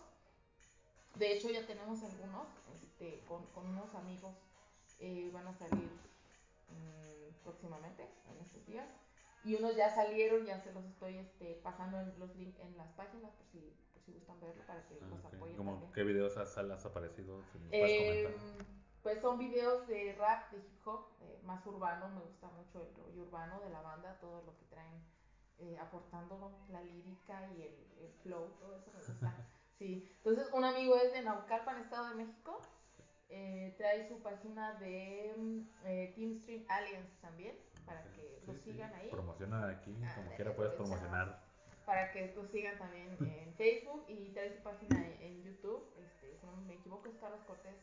De 1.16 1.34
hecho, 1.34 1.50
ya 1.50 1.66
tenemos 1.68 2.02
algunos 2.04 2.48
este, 2.74 3.22
con, 3.28 3.46
con 3.48 3.68
unos 3.68 3.94
amigos. 3.96 4.36
Eh, 5.00 5.30
van 5.34 5.48
a 5.48 5.54
salir 5.54 5.90
mm, 6.70 7.44
próximamente, 7.44 8.04
en 8.04 8.46
estos 8.46 8.66
días. 8.66 8.88
Y 9.44 9.56
unos 9.56 9.76
ya 9.76 9.94
salieron, 9.94 10.46
ya 10.46 10.60
se 10.60 10.72
los 10.74 10.86
estoy 10.86 11.18
este, 11.18 11.60
pasando 11.64 12.00
en 12.00 12.20
los 12.20 12.36
links 12.36 12.60
en 12.60 12.78
las 12.78 12.92
páginas 12.94 13.32
por 13.32 13.48
si, 13.48 13.74
por 13.94 14.04
si 14.04 14.14
gustan 14.14 14.40
verlo 14.40 14.64
para 14.68 14.86
que 14.88 15.00
ah, 15.02 15.08
los 15.10 15.26
apoyen. 15.26 15.58
¿Cómo, 15.58 15.92
¿Qué 15.94 16.04
videos 16.04 16.38
has, 16.38 16.56
has 16.58 16.86
aparecido? 16.86 17.42
Si 17.52 17.58
eh, 17.72 18.30
pues 19.04 19.22
son 19.22 19.38
videos 19.38 19.88
de 19.88 20.16
rap, 20.20 20.52
de 20.52 20.58
hip 20.60 20.88
hop, 20.88 21.08
más 21.44 21.66
urbano. 21.66 22.10
Me 22.10 22.22
gusta 22.22 22.48
mucho 22.50 22.82
el 22.82 22.96
rollo 22.96 23.24
urbano 23.24 23.60
de 23.62 23.70
la 23.70 23.82
banda, 23.82 24.18
todo 24.20 24.44
lo 24.44 24.58
que 24.58 24.66
traen 24.66 25.02
eh, 25.62 25.78
aportando 25.80 26.52
la 26.72 26.82
lírica 26.82 27.48
y 27.56 27.62
el, 27.62 28.12
flow, 28.24 28.50
todo 28.60 28.76
eso 28.76 28.92
me 28.94 29.00
gusta. 29.00 29.36
Sí, 29.78 30.08
entonces 30.18 30.48
un 30.54 30.64
amigo 30.64 30.96
es 30.96 31.12
de 31.12 31.24
Naucalpan, 31.24 31.82
Estado 31.82 32.10
de 32.10 32.24
México, 32.24 32.62
eh, 33.30 33.74
trae 33.80 34.08
su 34.08 34.22
página 34.22 34.74
de 34.76 35.34
eh, 35.86 36.14
Team 36.16 36.36
Stream 36.36 36.66
Alliance 36.70 37.12
también, 37.20 37.56
para 37.84 38.04
que 38.12 38.44
lo 38.46 38.54
sigan 38.54 38.94
ahí. 38.94 39.10
Promociona 39.10 39.70
aquí, 39.70 39.92
como 40.16 40.36
quiera 40.36 40.56
puedes 40.56 40.74
promocionar. 40.74 41.42
Para 41.84 42.12
que 42.12 42.32
lo 42.36 42.46
sigan 42.46 42.78
también 42.78 43.18
en 43.22 43.54
Facebook 43.58 44.06
y 44.08 44.30
trae 44.34 44.56
su 44.56 44.62
página 44.62 45.04
en, 45.20 45.44
YouTube, 45.44 45.84
este, 45.98 46.38
si 46.38 46.46
no 46.46 46.56
me 46.68 46.76
equivoco 46.76 47.10
es 47.10 47.16
Carlos 47.16 47.42
Cortés. 47.48 47.76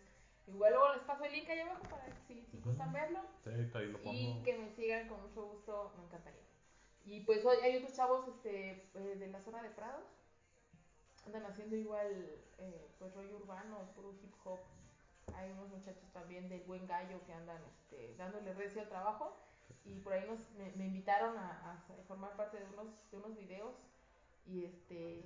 Igual 0.48 0.72
luego 0.72 0.94
les 0.94 1.02
paso 1.02 1.24
el 1.24 1.32
link 1.32 1.48
ahí 1.48 1.60
abajo 1.60 1.82
para 1.90 2.06
que 2.06 2.20
si, 2.26 2.46
si 2.46 2.60
gustan 2.60 2.92
verlo. 2.92 3.20
Sí, 3.44 3.50
ahí 3.50 3.86
lo 3.86 3.98
pongo. 3.98 4.12
Y 4.12 4.42
que 4.42 4.58
me 4.58 4.70
sigan 4.70 5.08
con 5.08 5.20
mucho 5.20 5.44
gusto, 5.44 5.92
me 5.98 6.04
encantaría. 6.04 6.48
Y 7.04 7.20
pues 7.20 7.44
hoy 7.44 7.56
hay 7.62 7.76
otros 7.76 7.94
chavos 7.94 8.28
este, 8.28 8.90
eh, 8.94 9.16
de 9.18 9.28
la 9.28 9.40
zona 9.40 9.62
de 9.62 9.70
Prados. 9.70 10.04
Andan 11.26 11.46
haciendo 11.46 11.76
igual 11.76 12.06
eh, 12.58 12.90
pues 12.98 13.14
rollo 13.14 13.36
urbano, 13.36 13.90
puro 13.94 14.12
hip 14.22 14.34
hop. 14.44 14.60
Hay 15.34 15.50
unos 15.52 15.68
muchachos 15.68 16.10
también 16.12 16.48
del 16.48 16.62
buen 16.64 16.86
gallo 16.86 17.24
que 17.26 17.32
andan 17.32 17.62
este, 17.64 18.14
dándole 18.16 18.52
recio 18.54 18.82
al 18.82 18.88
trabajo. 18.88 19.36
Y 19.84 20.00
por 20.00 20.12
ahí 20.12 20.26
nos, 20.26 20.38
me, 20.76 20.86
invitaron 20.86 21.36
a, 21.38 21.82
formar 22.06 22.36
parte 22.36 22.58
de 22.58 22.66
unos, 22.66 23.10
de 23.10 23.16
unos 23.16 23.36
videos. 23.36 23.74
Y 24.46 24.64
este 24.64 25.24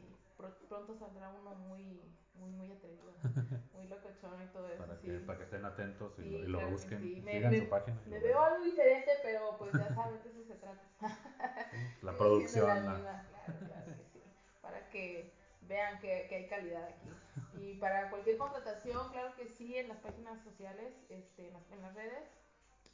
pronto 0.68 0.96
saldrá 0.96 1.30
uno 1.30 1.54
muy, 1.54 2.00
muy, 2.34 2.50
muy 2.50 2.72
atrevido, 2.72 3.12
muy 3.74 3.86
locochón 3.86 4.42
y 4.42 4.46
todo 4.52 4.68
eso. 4.68 4.84
Para, 5.32 5.34
sí. 5.34 5.38
que, 5.38 5.44
estén 5.44 5.64
atentos 5.64 6.18
y, 6.18 6.22
lo, 6.22 6.38
y 6.38 6.46
lo, 6.46 6.70
busquen, 6.70 7.00
sigan 7.00 7.58
su 7.58 7.68
página. 7.68 8.00
Me 8.06 8.18
veo 8.18 8.40
algo 8.40 8.64
diferente, 8.64 9.10
pero 9.22 9.56
pues 9.58 9.72
ya 9.72 9.94
saben 9.94 10.22
de 10.22 10.28
eso 10.28 10.44
se 10.44 10.54
trata. 10.54 10.82
la 12.02 12.16
producción. 12.16 12.86
La 12.86 13.26
claro, 13.28 13.58
claro 13.66 13.84
que 13.86 14.04
sí. 14.12 14.22
Para 14.60 14.88
que 14.90 15.32
vean 15.62 16.00
que, 16.00 16.26
que, 16.28 16.36
hay 16.36 16.48
calidad 16.48 16.84
aquí. 16.84 17.08
Y 17.54 17.74
para 17.74 18.10
cualquier 18.10 18.38
contratación, 18.38 19.10
claro 19.10 19.34
que 19.36 19.46
sí, 19.46 19.76
en 19.76 19.88
las 19.88 19.98
páginas 19.98 20.42
sociales, 20.42 20.94
este, 21.08 21.48
en, 21.48 21.54
las, 21.54 21.70
en 21.70 21.82
las 21.82 21.94
redes, 21.94 22.28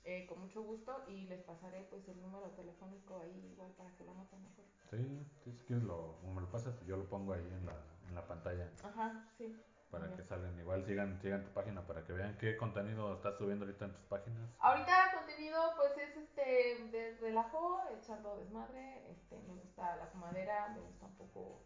eh, 0.05 0.27
con 0.27 0.41
mucho 0.41 0.63
gusto 0.63 1.05
y 1.09 1.27
les 1.27 1.43
pasaré 1.43 1.87
pues 1.91 2.09
el 2.09 2.21
número 2.23 2.49
telefónico 2.53 3.19
ahí 3.19 3.51
igual 3.53 3.71
para 3.73 3.95
que 3.95 4.05
lo 4.05 4.15
noten 4.15 4.43
mejor. 4.43 4.65
Sí, 4.91 5.53
si 5.55 5.65
quieres 5.67 5.85
lo, 5.85 6.19
me 6.35 6.41
lo 6.41 6.51
pasas, 6.51 6.75
yo 6.87 6.97
lo 6.97 7.05
pongo 7.09 7.35
ahí 7.35 7.45
en 7.45 7.67
la, 7.67 7.77
en 8.09 8.15
la 8.15 8.27
pantalla. 8.27 8.71
Ajá, 8.83 9.29
sí. 9.37 9.55
Para 9.91 10.15
que 10.15 10.23
salgan, 10.23 10.59
igual 10.59 10.85
sigan, 10.85 11.19
sigan 11.21 11.45
tu 11.45 11.51
página 11.53 11.87
para 11.87 12.05
que 12.05 12.13
vean 12.13 12.37
qué 12.39 12.57
contenido 12.59 13.15
estás 13.15 13.39
subiendo 13.39 13.65
ahorita 13.65 13.87
en 13.87 13.95
tus 13.95 14.05
páginas. 14.05 14.51
Ahorita 14.59 15.13
contenido 15.15 15.61
pues 15.77 15.97
es 15.97 16.17
este 16.17 16.89
de 16.91 17.17
relajo, 17.21 17.81
echando 17.97 18.37
desmadre, 18.37 19.11
este 19.11 19.41
me 19.49 19.55
gusta 19.55 19.97
la 19.97 20.07
fumadera, 20.09 20.69
me 20.75 20.81
gusta 20.81 21.07
un 21.07 21.17
poco 21.17 21.63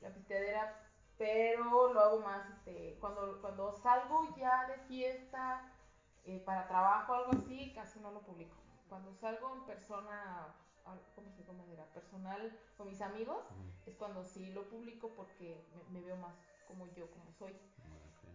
la 0.00 0.10
pisteadera, 0.10 0.82
pero 1.16 1.92
lo 1.92 2.00
hago 2.00 2.20
más 2.20 2.48
este 2.50 2.96
cuando 3.00 3.40
cuando 3.40 3.72
salgo 3.72 4.34
ya 4.36 4.66
de 4.66 4.78
fiesta 4.88 5.72
eh, 6.24 6.42
para 6.44 6.66
trabajo 6.66 7.12
o 7.12 7.16
algo 7.16 7.30
así, 7.32 7.72
casi 7.72 8.00
no 8.00 8.10
lo 8.10 8.22
publico. 8.22 8.56
Cuando 8.88 9.14
salgo 9.14 9.54
en 9.54 9.64
persona 9.66 10.56
¿cómo 11.46 11.64
se 11.64 11.76
llama? 11.76 11.88
Personal 11.92 12.58
con 12.76 12.88
mis 12.88 13.00
amigos, 13.00 13.44
es 13.86 13.94
cuando 13.96 14.24
sí 14.24 14.52
lo 14.52 14.68
publico 14.68 15.10
porque 15.16 15.64
me, 15.90 16.00
veo 16.00 16.16
más 16.16 16.34
como 16.70 16.86
yo, 16.94 17.10
como 17.10 17.30
soy. 17.32 17.52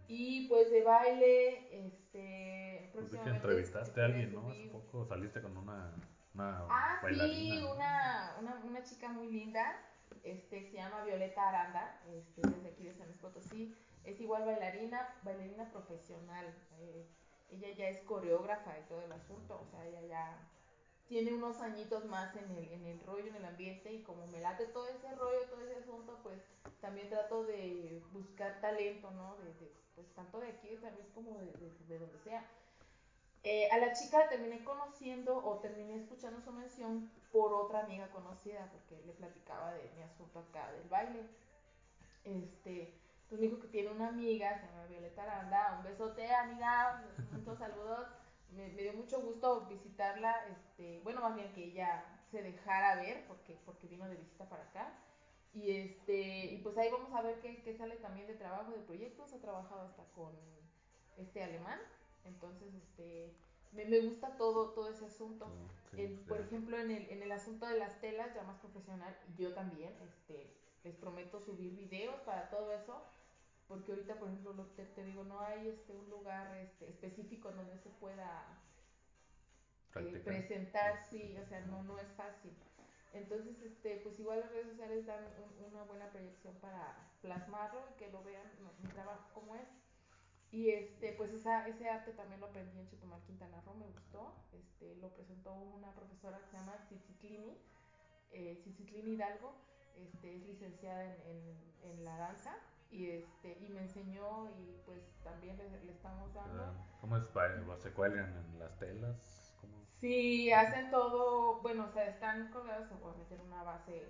Y 0.08 0.48
pues 0.48 0.70
de 0.70 0.82
baile, 0.82 1.86
este, 1.86 2.90
pues 2.92 3.10
que 3.10 3.28
entrevistaste 3.28 4.00
a 4.00 4.04
alguien, 4.04 4.32
¿no? 4.32 4.48
Hace 4.48 4.68
poco 4.68 5.04
saliste 5.04 5.42
con 5.42 5.56
una, 5.56 5.92
una 6.34 6.64
ah, 6.70 7.00
bailarina. 7.02 7.56
Sí, 7.56 7.62
una, 7.64 8.36
una, 8.40 8.54
una, 8.64 8.82
chica 8.84 9.08
muy 9.08 9.28
linda, 9.28 9.76
este, 10.22 10.70
se 10.70 10.76
llama 10.76 11.04
Violeta 11.04 11.48
Aranda, 11.48 12.00
este, 12.14 12.40
desde 12.48 12.68
aquí 12.68 12.84
de 12.84 12.94
San 12.94 13.08
Luis 13.08 13.18
Potosí. 13.18 13.74
Es 14.04 14.20
igual 14.20 14.44
bailarina, 14.44 15.08
bailarina 15.24 15.68
profesional. 15.72 16.54
Eh, 16.78 17.06
ella 17.50 17.70
ya 17.76 17.88
es 17.88 18.00
coreógrafa 18.02 18.78
y 18.78 18.82
todo 18.88 19.02
el 19.02 19.10
asunto, 19.10 19.60
o 19.60 19.66
sea, 19.66 19.84
ella 19.86 20.02
ya 20.02 20.38
tiene 21.08 21.32
unos 21.32 21.60
añitos 21.60 22.04
más 22.06 22.34
en 22.36 22.50
el, 22.50 22.72
en 22.72 22.86
el 22.86 23.00
rollo, 23.00 23.26
en 23.26 23.36
el 23.36 23.44
ambiente, 23.44 23.92
y 23.92 24.02
como 24.02 24.26
me 24.26 24.40
late 24.40 24.66
todo 24.66 24.88
ese 24.88 25.14
rollo, 25.14 25.40
todo 25.48 25.60
ese 25.60 25.76
asunto, 25.76 26.18
pues 26.22 26.40
también 26.80 27.08
trato 27.08 27.44
de 27.44 28.02
buscar 28.12 28.60
talento, 28.60 29.10
¿no? 29.12 29.36
De, 29.36 29.52
pues 29.94 30.06
tanto 30.14 30.40
de 30.40 30.48
aquí 30.48 30.68
de 30.68 30.90
Luis 30.90 31.08
como 31.14 31.38
de, 31.38 31.52
de 31.88 31.98
donde 31.98 32.18
sea. 32.18 32.44
Eh, 33.44 33.68
a 33.70 33.78
la 33.78 33.92
chica 33.92 34.18
la 34.18 34.28
terminé 34.28 34.64
conociendo 34.64 35.36
o 35.36 35.58
terminé 35.60 35.96
escuchando 35.96 36.40
su 36.40 36.50
mención 36.50 37.08
por 37.30 37.54
otra 37.54 37.84
amiga 37.84 38.08
conocida, 38.08 38.68
porque 38.72 39.00
le 39.06 39.12
platicaba 39.12 39.72
de 39.74 39.88
mi 39.96 40.02
asunto 40.02 40.40
acá 40.40 40.72
del 40.72 40.88
baile. 40.88 41.20
Este, 42.24 42.92
entonces 43.22 43.38
me 43.38 43.46
dijo 43.46 43.60
que 43.60 43.68
tiene 43.68 43.90
una 43.90 44.08
amiga, 44.08 44.58
se 44.58 44.66
llama 44.66 44.86
Violeta 44.86 45.22
Aranda, 45.22 45.76
un 45.78 45.84
besote, 45.84 46.28
amiga, 46.34 47.04
muchos 47.30 47.56
saludos 47.58 48.08
me, 48.50 48.68
dio 48.70 48.92
mucho 48.92 49.20
gusto 49.20 49.66
visitarla, 49.68 50.46
este, 50.48 51.00
bueno, 51.00 51.20
más 51.20 51.34
bien 51.34 51.52
que 51.52 51.64
ella 51.64 52.04
se 52.30 52.42
dejara 52.42 52.96
ver 52.96 53.24
porque, 53.26 53.58
porque 53.64 53.86
vino 53.88 54.08
de 54.08 54.16
visita 54.16 54.48
para 54.48 54.64
acá. 54.64 54.92
Y 55.52 55.70
este, 55.70 56.46
y 56.52 56.58
pues 56.58 56.76
ahí 56.76 56.90
vamos 56.90 57.12
a 57.14 57.22
ver 57.22 57.40
qué, 57.40 57.62
qué 57.62 57.74
sale 57.74 57.96
también 57.96 58.26
de 58.26 58.34
trabajo, 58.34 58.72
de 58.72 58.80
proyectos. 58.80 59.32
Ha 59.32 59.40
trabajado 59.40 59.82
hasta 59.82 60.04
con 60.14 60.34
este 61.16 61.42
alemán. 61.42 61.78
Entonces, 62.24 62.74
este, 62.74 63.32
me, 63.72 63.84
me 63.86 64.00
gusta 64.00 64.36
todo, 64.36 64.70
todo 64.70 64.88
ese 64.88 65.06
asunto. 65.06 65.46
Sí, 65.90 66.02
En- 66.02 66.18
por 66.24 66.40
ejemplo, 66.40 66.78
en 66.78 66.90
el, 66.90 67.08
en 67.10 67.22
el 67.22 67.32
asunto 67.32 67.66
de 67.66 67.78
las 67.78 68.00
telas, 68.00 68.34
ya 68.34 68.42
más 68.42 68.58
profesional, 68.58 69.16
yo 69.36 69.52
también, 69.54 69.94
este, 70.02 70.52
les 70.84 70.94
prometo 70.96 71.40
subir 71.40 71.74
videos 71.74 72.20
para 72.20 72.50
todo 72.50 72.72
eso, 72.72 73.02
porque 73.68 73.92
ahorita, 73.92 74.18
por 74.18 74.28
ejemplo, 74.28 74.52
lo- 74.52 74.66
te, 74.66 74.84
te 74.86 75.02
digo, 75.04 75.24
no 75.24 75.40
hay 75.40 75.68
este, 75.68 75.94
un 75.94 76.08
lugar 76.10 76.54
este, 76.56 76.88
específico 76.88 77.50
donde 77.52 77.76
se 77.78 77.90
pueda 77.90 78.44
eh, 79.96 80.20
presentar, 80.24 80.96
sí, 81.10 81.36
o 81.38 81.44
sea, 81.48 81.60
no, 81.60 81.82
no 81.82 81.98
es 81.98 82.08
fácil. 82.16 82.52
Entonces, 83.12 83.60
este, 83.62 83.96
pues 83.96 84.18
igual 84.18 84.40
las 84.40 84.50
redes 84.52 84.68
sociales 84.68 85.06
dan 85.06 85.22
un- 85.38 85.64
una 85.64 85.82
buena 85.84 86.10
proyección 86.10 86.54
para 86.60 86.94
plasmarlo 87.22 87.80
y 87.90 87.92
que 87.94 88.08
lo 88.08 88.22
vean 88.22 88.46
¿no? 88.60 88.72
mi 88.78 88.88
trabajo 88.88 89.28
como 89.32 89.54
es. 89.56 89.68
Y 90.52 90.70
este, 90.70 91.12
pues 91.12 91.32
esa, 91.32 91.66
ese 91.66 91.88
arte 91.88 92.12
también 92.12 92.40
lo 92.40 92.46
aprendí 92.46 92.78
en 92.78 92.86
Chetumal, 92.86 93.20
Quintana 93.26 93.60
Roo, 93.62 93.74
me 93.74 93.86
gustó. 93.88 94.32
Este, 94.52 94.94
lo 94.96 95.08
presentó 95.10 95.52
una 95.54 95.92
profesora 95.94 96.38
que 96.40 96.46
se 96.50 96.56
llama 96.56 96.78
Tzitziclini, 96.86 97.58
eh, 98.30 98.56
Hidalgo, 98.88 99.54
este, 99.96 100.34
es 100.36 100.44
licenciada 100.44 101.04
en, 101.06 101.20
en, 101.20 101.90
en 101.90 102.04
la 102.04 102.16
danza 102.16 102.54
y 102.90 103.10
este, 103.10 103.58
y 103.60 103.68
me 103.70 103.80
enseñó 103.82 104.48
y 104.50 104.76
pues 104.84 105.00
también 105.24 105.56
le, 105.58 105.84
le 105.84 105.92
estamos 105.92 106.32
dando. 106.34 106.62
Ah, 106.62 106.72
¿Cómo 107.00 107.16
es? 107.16 107.24
¿Va- 107.36 107.76
¿Se 107.78 107.92
cuelgan 107.92 108.32
en 108.36 108.58
las 108.58 108.78
telas? 108.78 109.52
¿Cómo? 109.60 109.74
Sí, 110.00 110.52
hacen 110.52 110.90
todo, 110.90 111.60
bueno, 111.62 111.86
o 111.86 111.92
sea, 111.92 112.06
están 112.08 112.50
colgados 112.52 112.90
obviamente 113.02 113.34
en 113.34 113.40
una 113.42 113.62
base 113.62 114.06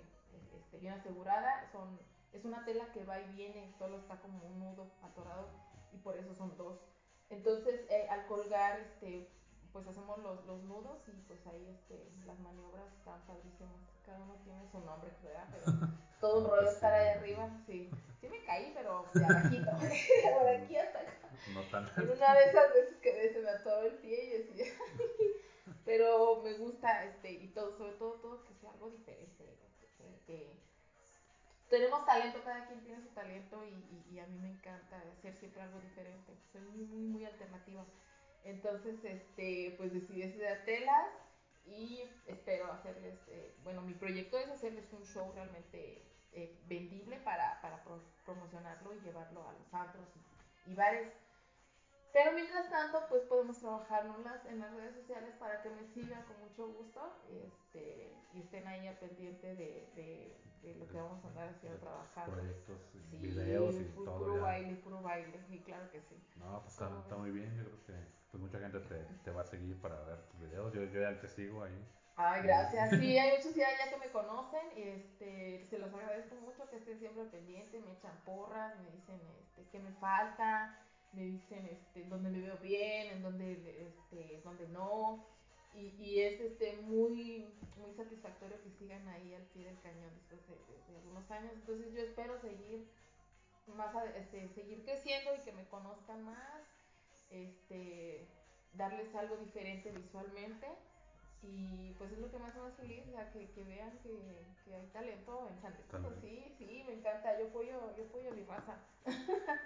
este, 0.53 0.77
bien 0.79 0.93
asegurada, 0.93 1.67
son, 1.71 1.97
es 2.33 2.45
una 2.45 2.65
tela 2.65 2.91
que 2.91 3.03
va 3.05 3.19
y 3.19 3.29
viene, 3.33 3.71
solo 3.77 3.97
está 3.97 4.19
como 4.21 4.45
un 4.45 4.59
nudo 4.59 4.91
atorado 5.01 5.47
y 5.91 5.97
por 5.97 6.15
eso 6.17 6.33
son 6.33 6.55
dos. 6.57 6.77
Entonces, 7.29 7.81
eh, 7.89 8.07
al 8.09 8.25
colgar, 8.27 8.79
este, 8.79 9.29
pues 9.71 9.87
hacemos 9.87 10.17
los, 10.19 10.45
los 10.45 10.63
nudos 10.63 11.07
y 11.07 11.11
pues 11.27 11.45
ahí 11.47 11.67
este, 11.69 12.11
las 12.25 12.39
maniobras 12.39 12.91
están 12.93 13.21
padrísimas. 13.25 13.79
Cada 14.05 14.19
uno 14.23 14.35
tiene 14.43 14.65
su 14.71 14.79
nombre, 14.81 15.11
¿verdad? 15.23 15.47
Pero 15.51 15.65
todo 16.19 16.39
un 16.39 16.45
rollo 16.49 16.61
pues 16.63 16.73
estar 16.75 16.93
ahí 16.93 17.07
arriba, 17.09 17.49
sí. 17.65 17.89
Sí 18.21 18.27
me 18.27 18.43
caí, 18.45 18.71
pero 18.73 19.05
de 19.13 19.25
abajito, 19.25 19.71
de 20.45 20.49
aquí 20.49 20.77
hasta 20.77 20.99
acá. 20.99 21.11
No 21.53 21.61
tan 21.71 21.87
En 21.97 22.09
una 22.09 22.33
de 22.35 22.43
esas 22.45 22.73
veces 22.73 22.97
que 23.01 23.29
se 23.33 23.39
me 23.39 23.49
atoró 23.49 23.83
el 23.83 23.93
pie 23.93 24.23
y 24.25 24.29
decía, 24.29 24.65
pero 25.85 26.41
me 26.43 26.53
gusta 26.53 27.03
este 27.03 27.31
y 27.31 27.47
todo, 27.49 27.71
sobre 27.77 27.93
todo 27.93 28.13
todo 28.15 28.43
que 28.45 28.53
sea 28.55 28.71
algo 28.71 28.89
diferente, 28.89 29.45
que, 29.97 30.03
que- 30.25 30.47
tenemos 31.69 32.05
talento, 32.05 32.41
cada 32.43 32.65
quien 32.65 32.81
tiene 32.81 33.01
su 33.01 33.09
talento 33.09 33.63
y, 33.63 33.69
y- 33.69 34.13
y 34.15 34.19
a 34.19 34.25
mí 34.25 34.37
me 34.39 34.47
encanta 34.49 34.97
hacer 35.11 35.33
siempre 35.35 35.61
algo 35.61 35.79
diferente, 35.79 36.33
soy 36.51 36.61
muy 36.61 36.85
muy 36.85 37.03
muy 37.07 37.25
alternativa. 37.25 37.85
Entonces, 38.43 39.03
este, 39.03 39.73
pues 39.77 39.91
decidí 39.91 40.21
estudiar 40.23 40.63
telas 40.63 41.07
y 41.67 42.09
espero 42.25 42.71
hacerles, 42.71 43.17
eh, 43.27 43.53
bueno, 43.63 43.81
mi 43.81 43.93
proyecto 43.93 44.37
es 44.37 44.49
hacerles 44.49 44.91
un 44.93 45.03
show 45.05 45.31
realmente 45.33 46.01
eh, 46.33 46.57
vendible 46.67 47.17
para, 47.19 47.59
para 47.61 47.83
pro- 47.83 48.03
promocionarlo 48.25 48.93
y 48.95 48.99
llevarlo 49.01 49.47
a 49.47 49.53
los 49.53 49.73
antros 49.73 50.07
y 50.65 50.73
bares. 50.73 51.11
Pero 52.13 52.31
mientras 52.33 52.69
tanto, 52.69 53.05
pues 53.09 53.23
podemos 53.23 53.59
trabajarnos 53.59 54.17
en 54.47 54.59
las 54.59 54.73
redes 54.73 54.95
sociales 54.95 55.35
para 55.39 55.61
que 55.61 55.69
me 55.69 55.85
sigan 55.85 56.23
con 56.23 56.39
mucho 56.39 56.67
gusto 56.73 57.01
este, 57.29 58.11
y 58.33 58.41
estén 58.41 58.67
ahí 58.67 58.87
al 58.87 58.95
pendiente 58.97 59.55
de, 59.55 59.87
de, 59.95 60.37
de 60.63 60.75
lo 60.75 60.87
que 60.87 60.97
vamos 60.97 61.23
a 61.23 61.27
andar 61.27 61.49
haciendo, 61.49 61.77
trabajando. 61.79 62.31
proyectos, 62.33 62.77
Sí, 63.11 63.17
videos 63.17 63.75
y 63.75 63.83
todo 64.03 64.17
puro 64.19 64.35
ya. 64.35 64.41
baile, 64.41 64.75
puro 64.77 65.01
baile, 65.01 65.39
sí, 65.47 65.59
claro 65.59 65.89
que 65.91 66.01
sí. 66.01 66.15
No, 66.37 66.61
pues 66.61 66.73
está, 66.73 67.15
muy 67.17 67.31
bien. 67.31 67.55
Yo 67.55 67.63
creo 67.65 67.85
que 67.85 67.93
pues, 68.31 68.41
mucha 68.41 68.59
gente 68.59 68.79
te, 68.79 69.03
te 69.23 69.31
va 69.31 69.41
a 69.41 69.45
seguir 69.45 69.79
para 69.81 69.99
ver 70.03 70.21
tus 70.27 70.39
videos. 70.41 70.73
Yo, 70.73 70.83
yo 70.83 71.01
ya 71.01 71.19
te 71.19 71.27
sigo 71.27 71.63
ahí. 71.63 71.85
Ay, 72.15 72.41
gracias. 72.41 72.89
Sí, 72.99 73.17
hay 73.17 73.37
muchos 73.37 73.53
ya, 73.53 73.67
ya 73.77 73.91
que 73.91 73.97
me 73.97 74.11
conocen 74.11 74.61
y 74.75 74.81
este, 74.81 75.63
se 75.69 75.77
los 75.77 75.93
agradezco 75.93 76.35
mucho 76.35 76.67
que 76.69 76.77
estén 76.77 76.97
siempre 76.97 77.21
al 77.21 77.29
pendiente, 77.29 77.79
me 77.79 77.91
echan 77.93 78.17
porras, 78.25 78.75
me 78.79 78.89
dicen 78.91 79.21
este, 79.39 79.67
qué 79.69 79.79
me 79.79 79.91
falta, 79.93 80.75
me 81.11 81.23
dicen 81.23 81.65
este, 81.65 82.03
dónde 82.05 82.29
me 82.29 82.41
veo 82.41 82.57
bien, 82.57 83.07
en 83.11 83.21
dónde, 83.21 83.85
este, 83.87 84.41
dónde 84.43 84.67
no. 84.67 85.25
Y, 85.73 85.93
y 85.97 86.19
es 86.21 86.39
este, 86.39 86.73
muy, 86.73 87.53
muy 87.75 87.93
satisfactorio 87.93 88.61
que 88.61 88.71
sigan 88.71 89.07
ahí 89.07 89.33
al 89.33 89.43
pie 89.43 89.65
del 89.65 89.79
cañón 89.79 90.13
después 90.13 90.45
de, 90.47 90.55
de- 90.87 90.95
algunos 90.97 91.29
años. 91.31 91.53
Entonces 91.55 91.93
yo 91.93 92.01
espero 92.01 92.37
seguir 92.37 92.85
más 93.67 93.93
ade- 93.95 94.15
este, 94.17 94.49
seguir 94.49 94.83
creciendo 94.83 95.33
y 95.35 95.39
que 95.39 95.51
me 95.51 95.65
conozcan 95.67 96.23
más, 96.23 96.63
este, 97.29 98.27
darles 98.73 99.13
algo 99.15 99.37
diferente 99.37 99.91
visualmente 99.91 100.67
y 101.43 101.93
pues 101.97 102.11
es 102.11 102.19
lo 102.19 102.29
que 102.31 102.39
me 102.39 102.45
hace 102.47 102.59
más 102.59 102.73
feliz, 102.75 103.03
o 103.07 103.11
sea, 103.11 103.31
que, 103.31 103.49
que 103.51 103.63
vean 103.63 103.97
que, 103.99 104.45
que 104.65 104.75
hay 104.75 104.87
talento 104.87 105.47
en 105.49 105.59
San 105.61 105.73
Luis. 105.73 105.85
Potosí, 105.87 106.53
sí, 106.57 106.83
me 106.85 106.93
encanta, 106.93 107.37
yo 107.39 107.45
apoyo, 107.47 107.95
yo 107.95 108.03
apoyo 108.05 108.31
a 108.31 108.33
mi 108.33 108.43
raza. 108.43 108.77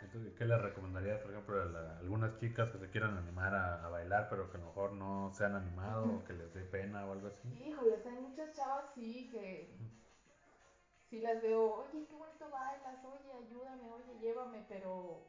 Entonces, 0.04 0.34
¿qué 0.38 0.46
le 0.46 0.58
recomendarías, 0.58 1.20
por 1.22 1.32
ejemplo, 1.32 1.62
a 1.62 1.66
la- 1.66 1.98
algunas 2.00 2.38
chicas 2.40 2.70
que 2.72 2.78
se 2.80 2.90
quieran 2.90 3.18
animar 3.18 3.54
a, 3.54 3.86
a 3.86 3.90
bailar, 3.90 4.28
pero 4.30 4.50
que 4.50 4.58
a 4.58 4.60
lo 4.60 4.68
mejor 4.68 4.92
no 4.92 5.32
se 5.34 5.46
han 5.46 5.56
animado 5.56 6.06
o 6.16 6.24
que 6.26 6.34
les 6.34 6.54
dé 6.54 6.62
pena 6.64 7.06
o 7.06 7.14
algo 7.14 7.28
así? 7.28 7.48
Híjoles, 7.64 8.06
hay 8.06 8.18
muchas 8.20 8.52
chavas, 8.56 8.86
sí, 8.94 9.28
que 9.32 9.68
sí 11.10 11.20
las 11.20 11.42
veo, 11.42 11.74
oye, 11.76 12.06
qué 12.10 12.16
bonito 12.16 12.50
bailas, 12.50 13.04
oye, 13.06 13.32
ayúdame, 13.34 13.92
oye, 13.92 14.18
llévame, 14.20 14.64
pero 14.68 15.22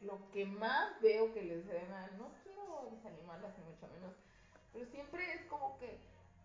lo 0.00 0.30
que 0.30 0.44
más 0.44 1.00
veo 1.00 1.32
que 1.32 1.42
les 1.42 1.64
frena, 1.64 2.06
no 2.18 2.32
quiero 2.42 2.88
desanimarlas 2.90 3.56
ni 3.58 3.64
mucho 3.64 3.86
menos, 3.88 4.12
pero 4.72 4.86
siempre 4.86 5.32
es 5.34 5.42
como 5.46 5.78
que 5.78 5.98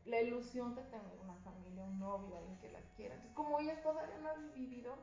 la 0.05 0.21
ilusión 0.21 0.75
de 0.75 0.83
tener 0.83 1.19
una 1.23 1.35
familia, 1.35 1.83
un 1.83 1.99
novio, 1.99 2.37
alguien 2.37 2.57
que 2.59 2.71
las 2.71 2.83
quiera. 2.95 3.15
Entonces, 3.15 3.35
como 3.35 3.59
ellas 3.59 3.81
todavía 3.81 4.17
no 4.19 4.29
han 4.29 4.53
vivido 4.53 4.95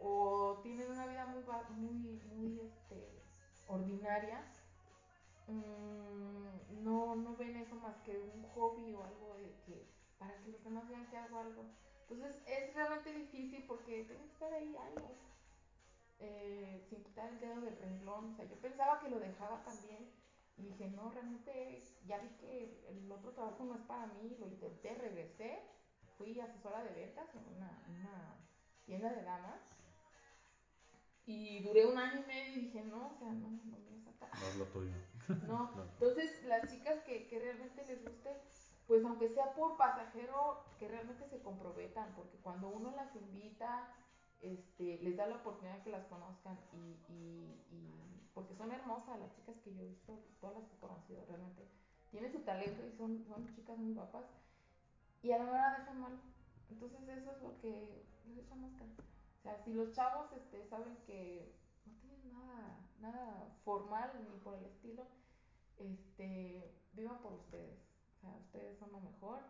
o 0.00 0.58
tienen 0.62 0.90
una 0.90 1.06
vida 1.06 1.26
muy, 1.26 1.42
muy, 1.70 2.20
muy, 2.34 2.60
este, 2.60 3.22
ordinaria, 3.68 4.44
mm, 5.46 6.84
no, 6.84 7.14
no 7.16 7.36
ven 7.36 7.56
eso 7.56 7.76
más 7.76 7.96
que 8.04 8.18
un 8.18 8.42
hobby 8.54 8.94
o 8.94 9.04
algo 9.04 9.36
de 9.38 9.54
que 9.64 9.86
para 10.18 10.36
que 10.38 10.50
los 10.50 10.62
demás 10.64 10.88
vean 10.88 11.06
que 11.06 11.16
hago 11.16 11.38
algo. 11.38 11.64
Entonces 12.08 12.36
es 12.46 12.74
realmente 12.74 13.12
difícil 13.12 13.64
porque 13.66 14.04
tengo 14.04 14.24
que 14.24 14.32
estar 14.32 14.52
ahí 14.52 14.76
años 14.76 15.12
eh, 16.18 16.84
sin 16.88 17.02
quitar 17.02 17.28
el 17.28 17.40
dedo 17.40 17.60
del 17.60 17.76
renglón. 17.76 18.32
O 18.32 18.36
sea, 18.36 18.44
yo 18.44 18.56
pensaba 18.60 19.00
que 19.00 19.08
lo 19.08 19.18
dejaba 19.18 19.64
también 19.64 20.08
y 20.62 20.66
dije, 20.66 20.88
no, 20.88 21.10
realmente 21.10 21.82
ya 22.06 22.18
vi 22.18 22.28
que 22.40 22.84
el 22.88 23.10
otro 23.10 23.32
trabajo 23.32 23.64
no 23.64 23.74
es 23.74 23.82
para 23.82 24.06
mí, 24.06 24.36
lo 24.38 24.46
intenté, 24.46 24.94
regresé, 24.94 25.58
fui 26.16 26.38
asesora 26.40 26.82
de 26.84 26.92
ventas 26.92 27.26
en 27.34 27.44
una, 27.56 27.82
una 27.88 28.36
tienda 28.84 29.10
de 29.12 29.22
damas 29.22 29.60
y 31.26 31.60
duré 31.60 31.86
un 31.86 31.98
año 31.98 32.20
y 32.20 32.26
medio 32.26 32.52
y 32.56 32.60
dije, 32.66 32.82
no, 32.84 33.08
o 33.08 33.14
sea, 33.18 33.28
no, 33.32 33.48
no 33.50 33.78
me 33.78 33.96
es 33.96 34.06
acá. 34.08 34.28
No 34.40 34.46
es 34.46 34.56
lo 34.56 34.64
tuyo. 34.66 34.92
No, 35.46 35.70
No. 35.74 35.82
entonces 35.84 36.42
las 36.44 36.68
chicas 36.68 37.00
que, 37.04 37.26
que 37.28 37.38
realmente 37.38 37.84
les 37.86 38.02
guste, 38.04 38.36
pues 38.86 39.04
aunque 39.04 39.28
sea 39.28 39.54
por 39.54 39.76
pasajero, 39.76 40.64
que 40.78 40.88
realmente 40.88 41.26
se 41.28 41.40
comprometan, 41.42 42.12
porque 42.16 42.38
cuando 42.38 42.68
uno 42.68 42.90
las 42.90 43.14
invita, 43.14 43.88
este, 44.40 44.98
les 44.98 45.16
da 45.16 45.26
la 45.26 45.36
oportunidad 45.36 45.76
de 45.76 45.82
que 45.84 45.90
las 45.90 46.04
conozcan 46.06 46.58
y, 46.72 46.98
y, 47.08 47.64
y 47.70 48.21
porque 48.34 48.54
son 48.54 48.72
hermosas 48.72 49.18
las 49.18 49.34
chicas 49.34 49.56
que 49.64 49.74
yo 49.74 49.82
he 49.82 49.88
visto, 49.88 50.18
todas 50.40 50.56
las 50.56 50.64
que 50.68 50.76
he 50.76 50.80
conocido 50.80 51.24
realmente, 51.26 51.68
tienen 52.10 52.32
su 52.32 52.40
talento 52.40 52.86
y 52.86 52.96
son, 52.96 53.24
son 53.26 53.54
chicas 53.54 53.78
muy 53.78 53.94
guapas 53.94 54.24
y 55.22 55.32
a 55.32 55.38
la 55.38 55.50
hora 55.50 55.76
dejan 55.78 56.00
mal. 56.00 56.20
Entonces 56.70 57.00
eso 57.08 57.32
es 57.32 57.42
lo 57.42 57.60
que 57.60 58.04
les 58.26 58.38
echa 58.38 58.54
mosca. 58.54 58.84
O 58.84 59.42
sea, 59.42 59.62
si 59.64 59.72
los 59.72 59.92
chavos 59.92 60.32
este, 60.32 60.64
saben 60.68 60.96
que 61.06 61.54
no 61.86 61.92
tienen 62.00 62.32
nada, 62.32 62.78
nada 63.00 63.56
formal 63.64 64.10
ni 64.30 64.38
por 64.38 64.54
el 64.54 64.64
estilo, 64.66 65.06
este, 65.78 66.74
vivan 66.92 67.18
por 67.18 67.34
ustedes. 67.34 67.78
O 68.16 68.20
sea, 68.20 68.36
ustedes 68.36 68.78
son 68.78 68.92
lo 68.92 69.00
mejor. 69.00 69.40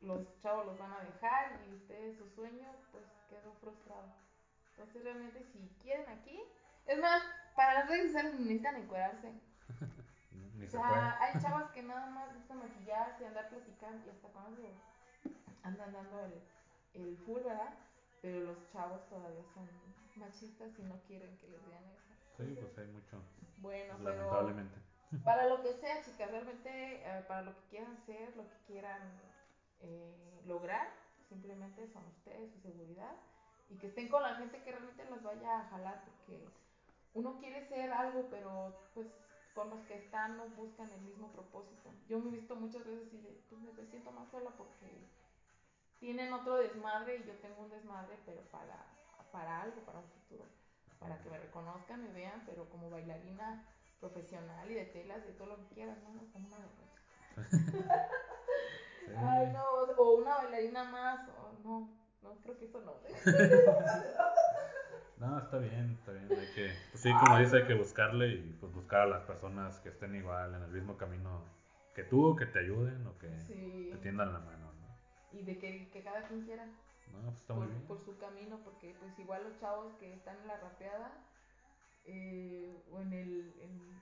Los 0.00 0.38
chavos 0.40 0.66
los 0.66 0.78
van 0.78 0.92
a 0.92 1.00
dejar 1.00 1.60
y 1.68 1.74
ustedes 1.74 2.16
su 2.18 2.28
sueño 2.30 2.68
pues 2.92 3.04
quedó 3.28 3.52
frustrado. 3.54 4.14
Entonces 4.70 5.02
realmente 5.02 5.44
si 5.52 5.58
quieren 5.82 6.08
aquí, 6.08 6.40
es 6.86 6.98
más, 7.00 7.22
para 7.58 7.84
sociales 8.06 8.34
necesitan 8.38 8.76
encuerarse. 8.76 9.32
Ni 10.54 10.66
O 10.66 10.70
se 10.70 10.78
puede. 10.78 11.10
sea, 11.10 11.18
hay 11.20 11.40
chavas 11.40 11.68
que 11.72 11.82
nada 11.82 12.06
más 12.06 12.32
buscan 12.32 12.58
maquillarse, 12.60 13.26
andar 13.26 13.48
platicando 13.48 14.06
y 14.06 14.10
hasta 14.10 14.28
eso 14.28 14.70
andan 15.64 15.92
dando 15.92 16.20
el, 16.24 16.34
el 16.94 17.16
full, 17.26 17.42
¿verdad? 17.42 17.74
Pero 18.22 18.40
los 18.44 18.64
chavos 18.72 19.04
todavía 19.08 19.42
son 19.54 19.68
machistas 20.14 20.78
y 20.78 20.82
no 20.82 21.00
quieren 21.08 21.36
que 21.38 21.48
les 21.48 21.66
vean 21.66 21.82
eso. 21.90 22.14
Sí, 22.36 22.56
pues 22.60 22.78
hay 22.78 22.86
mucho, 22.92 23.20
bueno, 23.56 23.94
pero 24.04 24.14
lamentablemente. 24.14 24.76
para 25.24 25.48
lo 25.48 25.60
que 25.60 25.74
sea, 25.74 26.00
chicas, 26.04 26.30
realmente 26.30 26.70
eh, 26.70 27.24
para 27.26 27.42
lo 27.42 27.56
que 27.56 27.62
quieran 27.70 27.96
ser, 28.06 28.36
lo 28.36 28.48
que 28.48 28.56
quieran 28.68 29.02
eh, 29.80 30.42
lograr, 30.46 30.88
simplemente 31.28 31.88
son 31.88 32.06
ustedes, 32.06 32.52
su 32.52 32.60
seguridad 32.60 33.16
y 33.68 33.76
que 33.78 33.88
estén 33.88 34.08
con 34.08 34.22
la 34.22 34.36
gente 34.36 34.62
que 34.62 34.70
realmente 34.70 35.04
las 35.10 35.22
vaya 35.24 35.58
a 35.58 35.68
jalar 35.70 36.04
porque 36.04 36.46
uno 37.14 37.38
quiere 37.38 37.66
ser 37.68 37.92
algo, 37.92 38.26
pero 38.30 38.74
pues 38.94 39.06
con 39.54 39.70
los 39.70 39.80
que 39.86 39.96
están 39.96 40.36
no 40.36 40.46
buscan 40.50 40.90
el 40.92 41.00
mismo 41.00 41.32
propósito. 41.32 41.90
Yo 42.06 42.20
me 42.20 42.30
he 42.30 42.38
visto 42.38 42.54
muchas 42.54 42.84
veces 42.84 43.12
y 43.12 43.18
de, 43.18 43.42
pues 43.48 43.60
me 43.60 43.86
siento 43.86 44.12
más 44.12 44.30
sola 44.30 44.50
porque 44.56 45.08
tienen 45.98 46.32
otro 46.32 46.56
desmadre 46.56 47.16
y 47.16 47.26
yo 47.26 47.34
tengo 47.38 47.62
un 47.62 47.70
desmadre, 47.70 48.18
pero 48.24 48.42
para, 48.52 48.86
para 49.32 49.62
algo, 49.62 49.80
para 49.82 49.98
un 49.98 50.08
futuro, 50.10 50.44
para 51.00 51.20
que 51.20 51.30
me 51.30 51.38
reconozcan, 51.38 52.02
me 52.02 52.12
vean, 52.12 52.44
pero 52.46 52.68
como 52.68 52.88
bailarina 52.88 53.64
profesional 53.98 54.70
y 54.70 54.74
de 54.74 54.84
telas, 54.84 55.26
de 55.26 55.32
todo 55.32 55.48
lo 55.48 55.56
que 55.56 55.74
quieras, 55.74 55.98
¿no? 56.04 56.10
Como 56.32 56.46
una 56.46 56.58
derrota. 56.58 56.98
Ay, 59.18 59.50
no, 59.52 59.64
o 59.96 60.16
una 60.18 60.36
bailarina 60.36 60.84
más, 60.84 61.28
o 61.30 61.52
no, 61.64 61.88
no, 62.22 62.40
creo 62.42 62.56
que 62.58 62.66
eso 62.66 62.80
no. 62.82 62.92
no, 65.20 65.38
está 65.38 65.58
bien, 65.58 65.96
está 65.98 66.12
bien, 66.12 66.28
hay 66.30 66.54
que, 66.54 66.72
pues 66.90 67.02
sí, 67.02 67.12
como 67.12 67.38
dice, 67.38 67.58
hay 67.58 67.66
que 67.66 67.74
buscarle 67.74 68.28
y 68.28 68.56
pues 68.60 68.72
buscar 68.72 69.02
a 69.02 69.06
las 69.06 69.22
personas 69.22 69.78
que 69.80 69.88
estén 69.88 70.14
igual 70.14 70.54
en 70.54 70.62
el 70.62 70.70
mismo 70.70 70.96
camino 70.96 71.44
que 71.94 72.04
tú, 72.04 72.36
que 72.36 72.46
te 72.46 72.60
ayuden 72.60 73.06
o 73.06 73.18
que 73.18 73.28
te 73.28 73.98
tiendan 73.98 74.32
la 74.32 74.38
mano, 74.38 74.72
¿no? 74.72 75.38
Y 75.38 75.42
de 75.42 75.58
que, 75.58 75.90
que 75.90 76.02
cada 76.02 76.26
quien 76.28 76.42
quiera. 76.42 76.64
No, 76.66 77.30
pues 77.30 77.40
está 77.40 77.54
muy 77.54 77.66
bien. 77.66 77.82
Por 77.86 77.98
su 77.98 78.16
camino, 78.18 78.60
porque 78.64 78.94
pues 79.00 79.18
igual 79.18 79.42
los 79.44 79.58
chavos 79.58 79.92
que 79.94 80.14
están 80.14 80.36
en 80.38 80.46
la 80.46 80.58
rapeada, 80.58 81.10
eh, 82.04 82.80
o 82.92 83.00
en, 83.00 83.12
el, 83.12 83.54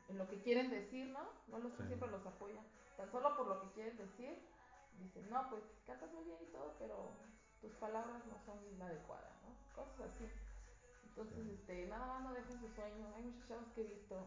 en, 0.09 0.19
lo 0.19 0.29
que 0.29 0.41
quieren 0.41 0.71
decir, 0.71 1.09
¿no? 1.09 1.27
No 1.49 1.59
los 1.59 1.73
siempre 1.87 2.09
los 2.09 2.25
apoyan. 2.27 2.65
Tan 2.97 3.11
solo 3.11 3.37
por 3.37 3.49
lo 3.49 3.61
que 3.63 3.73
quieren 3.73 3.97
decir, 3.97 4.39
dicen, 4.99 5.29
no, 5.31 5.49
pues 5.51 5.63
cantas 5.87 6.13
muy 6.13 6.25
bien 6.25 6.39
y 6.43 6.53
todo, 6.53 6.77
pero 6.79 7.17
tus 7.61 7.73
palabras 7.75 8.25
no 8.27 8.39
son 8.45 8.59
la 8.79 8.87
adecuada, 8.87 9.31
¿no? 9.43 9.75
Cosas 9.75 10.13
así. 10.15 10.27
Entonces, 11.17 11.47
este, 11.49 11.87
nada 11.87 12.07
más 12.07 12.23
no 12.25 12.35
dejen 12.35 12.61
su 12.61 12.69
sueño. 12.69 13.09
Hay 13.17 13.23
muchos 13.23 13.49
chavos 13.49 13.65
que 13.75 13.81
he 13.81 13.85
visto, 13.85 14.27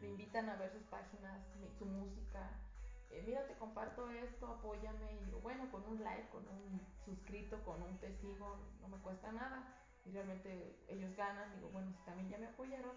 me 0.00 0.08
invitan 0.08 0.48
a 0.48 0.56
ver 0.56 0.72
sus 0.72 0.82
páginas, 0.84 1.42
su 1.78 1.84
música. 1.84 2.58
Eh, 3.10 3.22
mira, 3.26 3.46
te 3.46 3.54
comparto 3.56 4.08
esto, 4.10 4.46
apóyame. 4.46 5.12
Y 5.12 5.24
digo, 5.26 5.40
bueno, 5.40 5.70
con 5.70 5.86
un 5.86 6.02
like, 6.02 6.30
con 6.30 6.48
un 6.48 6.80
suscrito, 7.04 7.62
con 7.64 7.82
un 7.82 7.98
te 7.98 8.10
sigo, 8.14 8.56
no 8.80 8.88
me 8.88 8.96
cuesta 9.02 9.30
nada. 9.30 9.76
Y 10.06 10.10
realmente 10.10 10.74
ellos 10.88 11.14
ganan. 11.16 11.54
Digo, 11.54 11.68
bueno, 11.68 11.92
si 11.92 12.02
también 12.06 12.30
ya 12.30 12.38
me 12.38 12.46
apoyaron, 12.46 12.96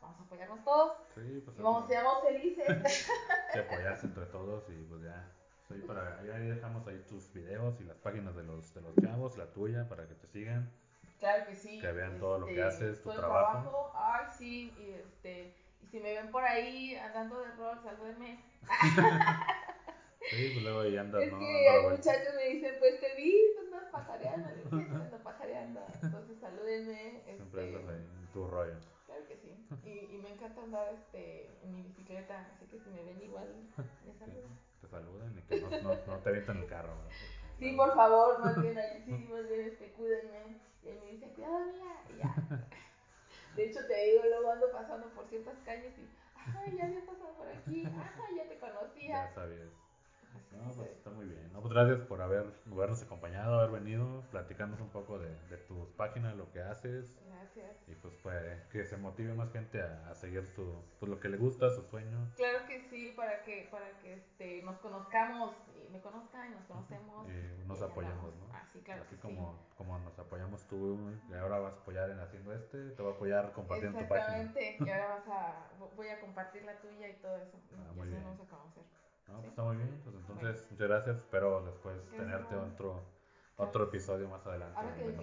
vamos 0.00 0.20
a 0.20 0.22
apoyarnos 0.22 0.62
todos. 0.62 0.98
Sí, 1.16 1.42
pues 1.44 1.58
y 1.58 1.62
vamos, 1.62 1.88
seamos 1.88 2.22
felices. 2.22 3.08
que 3.52 3.58
apoyarse 3.58 4.06
entre 4.06 4.26
todos 4.26 4.70
y 4.70 4.80
pues 4.84 5.02
ya. 5.02 5.28
Soy 5.66 5.80
para, 5.80 6.20
ahí 6.20 6.46
dejamos 6.48 6.86
ahí 6.86 7.02
tus 7.08 7.32
videos 7.32 7.80
y 7.80 7.84
las 7.84 7.96
páginas 7.96 8.36
de 8.36 8.44
los, 8.44 8.72
de 8.74 8.80
los 8.80 8.94
chavos, 8.96 9.36
la 9.36 9.52
tuya, 9.52 9.88
para 9.88 10.06
que 10.06 10.14
te 10.14 10.28
sigan. 10.28 10.70
Claro 11.22 11.46
que 11.46 11.54
sí. 11.54 11.78
Que 11.78 11.92
vean 11.92 12.18
todo 12.18 12.40
lo 12.40 12.46
que 12.46 12.54
este, 12.54 12.64
haces, 12.64 13.00
tu 13.00 13.12
trabajo. 13.12 13.92
Ay, 13.94 14.26
sí, 14.36 14.74
y 14.76 14.90
este, 14.90 15.54
y 15.80 15.86
si 15.86 16.00
me 16.00 16.14
ven 16.14 16.32
por 16.32 16.42
ahí 16.42 16.96
andando 16.96 17.38
de 17.38 17.52
rol, 17.52 17.78
salúdenme. 17.80 18.44
sí, 20.30 20.50
pues 20.52 20.64
luego 20.64 20.80
ahí 20.80 20.96
andas, 20.96 21.22
es 21.22 21.30
¿no? 21.30 21.38
que 21.38 21.68
hay 21.68 21.82
muchachos 21.86 22.34
me 22.34 22.48
dicen, 22.48 22.74
pues 22.80 22.98
te 22.98 23.14
vi, 23.14 23.36
andas 23.56 23.84
pajareando, 23.92 24.48
le 24.48 24.64
dije, 24.64 24.94
ando 24.96 25.18
pajareando. 25.22 25.80
Entonces 26.02 26.40
salúdenme. 26.40 27.22
Siempre 27.36 27.66
este, 27.66 27.76
andas 27.76 27.94
ahí 27.94 28.04
en 28.04 28.32
tu 28.32 28.48
rollo. 28.48 28.80
Claro 29.06 29.28
que 29.28 29.36
sí. 29.36 29.68
Y, 29.84 30.16
y 30.16 30.18
me 30.18 30.32
encanta 30.32 30.60
andar 30.60 30.92
este, 30.92 31.56
en 31.62 31.72
mi 31.72 31.82
bicicleta, 31.82 32.50
así 32.52 32.66
que 32.66 32.80
si 32.80 32.90
me 32.90 33.04
ven 33.04 33.22
igual, 33.22 33.46
me 34.04 34.12
saludan. 34.18 34.58
Te 34.80 34.88
saludan 34.88 35.38
y 35.38 35.42
que 35.42 35.60
no, 35.60 35.70
no, 35.82 35.96
no 36.04 36.18
te 36.18 36.28
avientan 36.30 36.56
el 36.56 36.66
carro, 36.66 36.96
¿verdad? 36.96 37.12
sí, 37.60 37.76
por 37.76 37.94
favor, 37.94 38.40
más 38.40 38.60
bien 38.60 38.76
ahí 38.76 39.04
sí, 39.04 39.12
más 39.30 39.48
bien 39.48 39.68
este, 39.68 39.92
cuídenme. 39.92 40.71
Y 40.84 40.88
ahí 40.88 41.00
me 41.00 41.12
dicen, 41.12 41.30
cuidado 41.30 41.60
y 42.10 42.16
ya. 42.18 42.34
De 43.56 43.66
hecho, 43.66 43.86
te 43.86 44.04
digo, 44.06 44.24
luego 44.24 44.50
ando 44.50 44.72
pasando 44.72 45.08
por 45.10 45.28
ciertas 45.28 45.58
calles 45.64 45.92
y, 45.98 46.08
ay, 46.56 46.76
ya 46.76 46.86
había 46.86 47.04
pasado 47.04 47.34
por 47.36 47.48
aquí, 47.48 47.84
ay, 47.86 48.36
ya 48.36 48.48
te 48.48 48.58
conocía. 48.58 49.26
Ya 49.26 49.34
sabías. 49.34 49.81
No, 50.56 50.70
pues 50.72 50.90
está 50.90 51.10
muy 51.10 51.26
bien. 51.26 51.52
No, 51.52 51.60
pues 51.60 51.72
gracias 51.72 52.00
por 52.00 52.20
haber, 52.22 52.46
habernos 52.70 53.02
acompañado, 53.02 53.60
haber 53.60 53.80
venido, 53.80 54.22
platicarnos 54.30 54.80
un 54.80 54.90
poco 54.90 55.18
de, 55.18 55.28
de 55.48 55.56
tus 55.56 55.88
páginas, 55.92 56.36
lo 56.36 56.50
que 56.52 56.60
haces. 56.60 57.06
Gracias. 57.26 57.76
Y 57.88 57.94
pues, 57.94 58.14
pues 58.22 58.62
que 58.70 58.84
se 58.84 58.96
motive 58.96 59.34
más 59.34 59.50
gente 59.52 59.82
a, 59.82 60.10
a, 60.10 60.14
seguir 60.14 60.46
su, 60.46 60.82
pues 60.98 61.10
lo 61.10 61.18
que 61.20 61.28
le 61.28 61.36
gusta, 61.36 61.70
su 61.70 61.82
sueño. 61.82 62.30
Claro 62.36 62.66
que 62.66 62.80
sí, 62.88 63.12
para 63.16 63.42
que, 63.42 63.68
para 63.70 63.90
que 64.00 64.14
este, 64.14 64.62
nos 64.62 64.78
conozcamos, 64.78 65.54
y 65.74 65.92
me 65.92 66.00
conozcan 66.00 66.50
y 66.50 66.54
nos 66.54 66.64
conocemos. 66.64 67.28
Y 67.28 67.66
nos 67.66 67.82
apoyemos, 67.82 68.34
¿no? 68.36 68.54
Así, 68.54 68.78
ah, 68.78 68.84
claro 68.84 69.02
Así 69.02 69.16
como, 69.16 69.58
como 69.76 69.98
nos 69.98 70.18
apoyamos 70.18 70.66
tú 70.68 70.98
y 71.30 71.34
ahora 71.34 71.58
vas 71.58 71.74
a 71.74 71.76
apoyar 71.78 72.10
en 72.10 72.20
haciendo 72.20 72.54
este, 72.54 72.90
te 72.90 73.02
voy 73.02 73.12
a 73.12 73.14
apoyar 73.14 73.52
compartiendo 73.52 73.98
tu 73.98 74.08
página. 74.08 74.42
Exactamente, 74.42 74.84
y 74.84 74.90
ahora 74.90 75.08
vas 75.26 75.28
a, 75.28 75.86
voy 75.96 76.08
a 76.08 76.20
compartir 76.20 76.62
la 76.64 76.80
tuya 76.80 77.08
y 77.08 77.14
todo 77.14 77.36
eso. 77.36 77.58
Ah, 77.76 77.92
y 77.96 78.00
así 78.00 78.10
nos 78.10 78.24
vamos 78.24 78.40
a 78.40 78.50
conocer. 78.50 79.01
No, 79.32 79.38
pues 79.38 79.48
está 79.48 79.62
muy 79.62 79.76
bien. 79.76 80.00
Pues 80.04 80.14
entonces, 80.14 80.66
muchas 80.70 80.88
gracias. 80.88 81.16
Espero 81.16 81.64
después 81.64 81.96
tenerte 82.10 82.54
otro 82.54 83.02
otro 83.56 83.84
episodio 83.84 84.28
más 84.28 84.46
adelante. 84.46 84.78
Ahora 84.78 84.94
que 84.94 85.04
un 85.04 85.18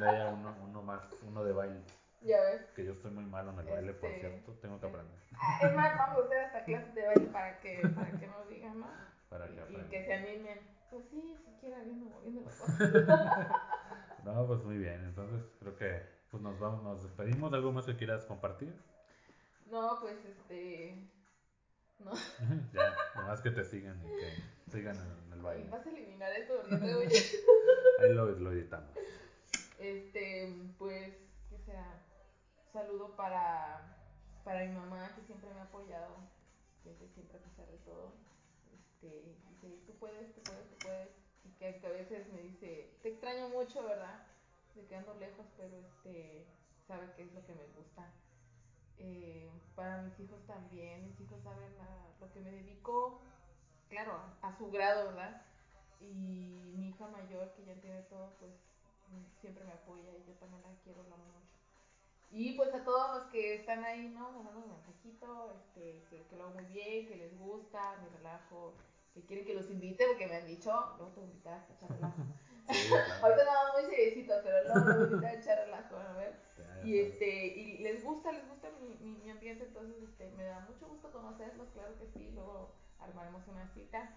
día 0.00 0.28
uno, 0.32 0.56
uno 0.62 0.82
más, 0.82 1.02
uno 1.22 1.44
de 1.44 1.52
baile. 1.52 1.82
Ya 2.22 2.40
ves. 2.40 2.62
Que 2.76 2.84
yo 2.84 2.92
estoy 2.92 3.10
muy 3.10 3.24
malo 3.24 3.50
en 3.52 3.58
el 3.60 3.66
baile, 3.66 3.94
por 3.94 4.10
este, 4.10 4.20
cierto. 4.20 4.52
Tengo 4.60 4.78
que 4.78 4.86
aprender. 4.86 5.18
Ah, 5.34 5.58
es 5.62 5.74
más, 5.74 5.98
vamos 5.98 6.22
a 6.22 6.26
hacer 6.26 6.38
hasta 6.38 6.64
clases 6.64 6.94
de 6.94 7.06
baile 7.06 7.26
para 7.26 7.58
que, 7.58 7.88
para 7.94 8.10
que 8.12 8.26
nos 8.26 8.48
digan, 8.48 8.80
¿no? 8.80 8.86
Para 9.28 9.48
que 9.48 9.54
y, 9.70 9.76
y 9.76 9.82
que 9.88 10.04
se 10.04 10.14
animen. 10.14 10.60
Pues 10.90 11.04
sí, 11.10 11.34
siquiera 11.44 11.82
viendo, 11.82 12.10
moviendo 12.10 12.42
los 12.42 12.68
No, 14.24 14.46
pues 14.46 14.62
muy 14.62 14.78
bien. 14.78 15.04
Entonces 15.04 15.42
creo 15.58 15.76
que 15.76 16.02
pues 16.30 16.42
nos 16.42 16.58
vamos, 16.60 16.82
nos 16.84 17.02
despedimos. 17.02 17.52
¿Algo 17.52 17.72
más 17.72 17.86
que 17.86 17.96
quieras 17.96 18.24
compartir? 18.26 18.72
No, 19.70 19.98
pues 20.00 20.16
este 20.24 20.51
¿no? 22.04 22.12
ya, 22.72 22.94
nomás 23.16 23.40
que 23.40 23.50
te 23.50 23.64
sigan 23.64 24.00
y 24.04 24.08
que 24.08 24.70
sigan 24.70 24.96
en, 24.96 25.32
el 25.32 25.42
baile. 25.42 25.68
Vas 25.70 25.86
a 25.86 25.90
eliminar 25.90 26.32
esto 26.32 26.54
porque 26.68 26.76
Ahí 28.00 28.12
lo, 28.12 28.26
lo 28.26 28.52
editamos. 28.52 28.90
Este, 29.78 30.54
pues, 30.78 31.14
¿qué 31.50 31.58
será? 31.58 32.00
Saludo 32.72 33.14
para, 33.16 33.96
para 34.44 34.64
mi 34.64 34.72
mamá 34.72 35.12
que 35.14 35.22
siempre 35.22 35.50
me 35.52 35.60
ha 35.60 35.64
apoyado, 35.64 36.16
siempre, 36.82 37.08
siempre 37.08 37.38
a 37.38 37.42
pesar 37.42 37.66
de 37.66 37.78
todo. 37.78 38.14
Este, 38.72 39.22
dice, 39.50 39.78
tú 39.86 39.92
puedes, 39.98 40.32
tú 40.34 40.42
puedes, 40.42 40.68
tú 40.70 40.76
puedes. 40.78 41.08
Y 41.44 41.50
que, 41.58 41.80
que 41.80 41.86
a 41.86 41.90
veces 41.90 42.32
me 42.32 42.40
dice, 42.42 42.94
te 43.02 43.08
extraño 43.10 43.48
mucho, 43.48 43.82
¿verdad? 43.84 44.26
De 44.74 44.86
que 44.86 44.96
ando 44.96 45.14
lejos, 45.14 45.46
pero 45.56 45.76
este, 45.76 46.46
sabe 46.86 47.12
que 47.16 47.24
es 47.24 47.32
lo 47.32 47.44
que 47.44 47.54
me 47.54 47.66
gusta 47.76 48.08
eh, 48.98 49.50
para 49.74 50.02
mis 50.02 50.18
hijos 50.20 50.44
también, 50.46 51.04
mis 51.06 51.20
hijos 51.20 51.42
saben 51.42 51.72
a 51.80 52.20
lo 52.20 52.32
que 52.32 52.40
me 52.40 52.50
dedico, 52.50 53.20
claro, 53.88 54.20
a, 54.40 54.56
su 54.56 54.70
grado, 54.70 55.08
¿verdad? 55.08 55.42
Y 56.00 56.72
mi 56.76 56.88
hija 56.88 57.08
mayor, 57.08 57.52
que 57.52 57.64
ya 57.64 57.72
entiende 57.72 58.02
todo, 58.02 58.34
pues 58.38 58.52
siempre 59.40 59.64
me 59.64 59.72
apoya 59.72 60.10
y 60.16 60.24
yo 60.26 60.34
también 60.34 60.62
la 60.62 60.74
quiero, 60.82 61.02
la 61.04 61.14
amo 61.14 61.24
mucho. 61.24 61.52
Y 62.30 62.56
pues 62.56 62.74
a 62.74 62.82
todos 62.82 63.16
los 63.16 63.30
que 63.30 63.56
están 63.56 63.84
ahí, 63.84 64.08
¿no? 64.08 64.32
Me 64.32 64.42
mandan 64.42 64.62
un 64.64 64.70
mensajito, 64.70 65.52
este, 65.52 66.02
que, 66.08 66.26
que, 66.26 66.36
lo 66.36 66.44
hago 66.44 66.54
muy 66.54 66.64
bien, 66.64 67.06
que 67.06 67.16
les 67.16 67.38
gusta, 67.38 67.98
mi 68.02 68.08
relajo, 68.16 68.74
que 69.12 69.22
quieren 69.22 69.44
que 69.44 69.54
los 69.54 69.70
invite 69.70 70.06
porque 70.06 70.26
me 70.26 70.36
han 70.36 70.46
dicho, 70.46 70.70
luego 70.96 71.12
te 71.12 71.20
voy 71.20 71.28
a 71.28 71.32
invitar 71.32 71.54
a 71.54 71.74
echar 71.74 71.90
relajo. 71.90 72.22
Ahorita 73.22 73.44
nada 73.44 73.72
muy 73.74 73.90
seriecitos, 73.90 74.40
pero 74.42 74.64
luego 74.64 74.78
los 74.78 74.96
voy 74.96 75.02
a 75.02 75.06
invitar 75.08 75.30
a 75.30 75.40
echar 75.40 75.58
relajo, 75.58 75.96
a 75.96 76.12
ver. 76.14 76.40
Y 76.84 76.98
este, 76.98 77.46
y 77.46 77.78
les 77.78 78.04
gusta, 78.04 78.32
les 78.32 78.48
gusta 78.48 78.68
mi, 78.80 78.96
mi, 78.96 79.16
mi, 79.18 79.30
ambiente, 79.30 79.64
entonces 79.64 80.02
este, 80.02 80.30
me 80.36 80.44
da 80.44 80.60
mucho 80.60 80.88
gusto 80.88 81.10
conocerlos, 81.10 81.68
claro 81.70 81.96
que 81.98 82.06
sí, 82.06 82.30
luego 82.34 82.72
armaremos 82.98 83.46
una 83.48 83.66
cita. 83.68 84.10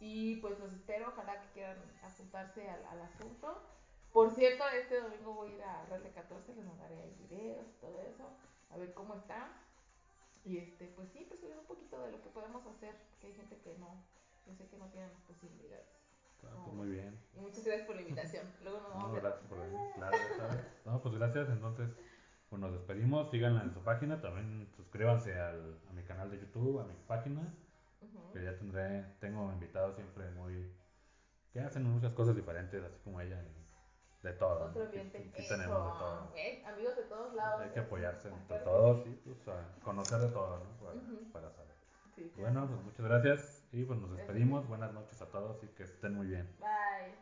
Y 0.00 0.36
pues 0.36 0.58
los 0.58 0.72
espero, 0.72 1.08
ojalá 1.08 1.40
que 1.42 1.52
quieran 1.52 1.76
apuntarse 2.02 2.68
al, 2.68 2.84
al 2.86 3.02
asunto. 3.02 3.62
Por 4.12 4.30
cierto, 4.34 4.64
este 4.68 5.00
domingo 5.00 5.34
voy 5.34 5.52
a 5.52 5.54
ir 5.54 5.62
a 5.62 5.86
Red 5.86 6.12
14, 6.14 6.54
les 6.54 6.64
mandaré 6.64 7.14
videos 7.18 7.66
y 7.68 7.80
todo 7.80 8.00
eso, 8.02 8.24
a 8.70 8.76
ver 8.76 8.92
cómo 8.94 9.14
está. 9.14 9.48
Y 10.44 10.58
este, 10.58 10.86
pues 10.96 11.08
sí, 11.10 11.26
pues 11.28 11.40
un 11.42 11.66
poquito 11.66 12.02
de 12.02 12.12
lo 12.12 12.22
que 12.22 12.30
podemos 12.30 12.66
hacer, 12.66 12.94
porque 13.10 13.28
hay 13.28 13.34
gente 13.34 13.58
que 13.58 13.76
no, 13.78 14.02
yo 14.46 14.54
sé 14.54 14.66
que 14.68 14.78
no 14.78 14.86
tienen 14.88 15.12
las 15.12 15.20
posibilidades. 15.22 15.86
Ah, 16.42 16.62
pues 16.64 16.74
muy 16.74 16.88
bien. 16.88 17.18
Y 17.36 17.40
muchas 17.40 17.64
gracias 17.64 17.86
por 17.86 17.96
la 17.96 18.02
invitación. 18.02 18.46
Luego 18.62 18.80
nos 18.80 18.90
vamos 18.90 19.08
no, 19.08 19.14
gracias 19.14 19.46
por. 19.46 19.58
Claro. 19.94 20.16
No, 20.86 21.02
pues 21.02 21.14
gracias. 21.14 21.48
Entonces, 21.50 21.90
pues 22.50 22.60
nos 22.60 22.72
despedimos. 22.72 23.30
Síganla 23.30 23.62
en 23.62 23.72
su 23.72 23.80
página. 23.80 24.20
También 24.20 24.68
suscríbanse 24.76 25.40
al, 25.40 25.78
a 25.88 25.92
mi 25.92 26.02
canal 26.02 26.30
de 26.30 26.40
YouTube, 26.40 26.80
a 26.80 26.84
mi 26.84 26.94
página. 27.06 27.40
Que 28.32 28.44
ya 28.44 28.56
tendré, 28.56 29.04
tengo 29.20 29.50
invitados 29.52 29.96
siempre 29.96 30.30
muy. 30.32 30.72
que 31.52 31.60
hacen 31.60 31.84
muchas 31.84 32.12
cosas 32.12 32.36
diferentes, 32.36 32.82
así 32.82 32.98
como 33.04 33.20
ella. 33.20 33.42
de 34.22 34.32
todo. 34.32 34.66
Otro 34.66 34.84
ambiente. 34.84 35.30
Aquí, 35.32 35.48
tenemos 35.48 35.92
de 35.92 35.98
todo. 35.98 36.32
amigos 36.66 36.96
de 36.96 37.02
todos 37.04 37.34
lados. 37.34 37.62
Hay 37.62 37.70
que 37.70 37.80
apoyarse 37.80 38.28
entre 38.28 38.58
todos 38.58 39.06
y 39.06 39.10
pues, 39.10 39.38
conocer 39.82 40.20
de 40.20 40.28
todo, 40.28 40.58
¿no? 40.58 41.32
Para, 41.32 41.48
para 41.48 41.50
saber. 41.50 41.74
bueno, 42.36 42.66
pues 42.68 42.82
muchas 42.82 43.06
gracias 43.06 43.68
y 43.72 43.84
pues 43.84 43.98
nos 44.00 44.16
despedimos. 44.16 44.66
Buenas 44.68 44.92
noches 44.92 45.20
a 45.22 45.26
todos 45.26 45.62
y 45.62 45.68
que 45.68 45.84
estén 45.84 46.14
muy 46.14 46.26
bien. 46.26 46.48
Bye. 46.58 47.19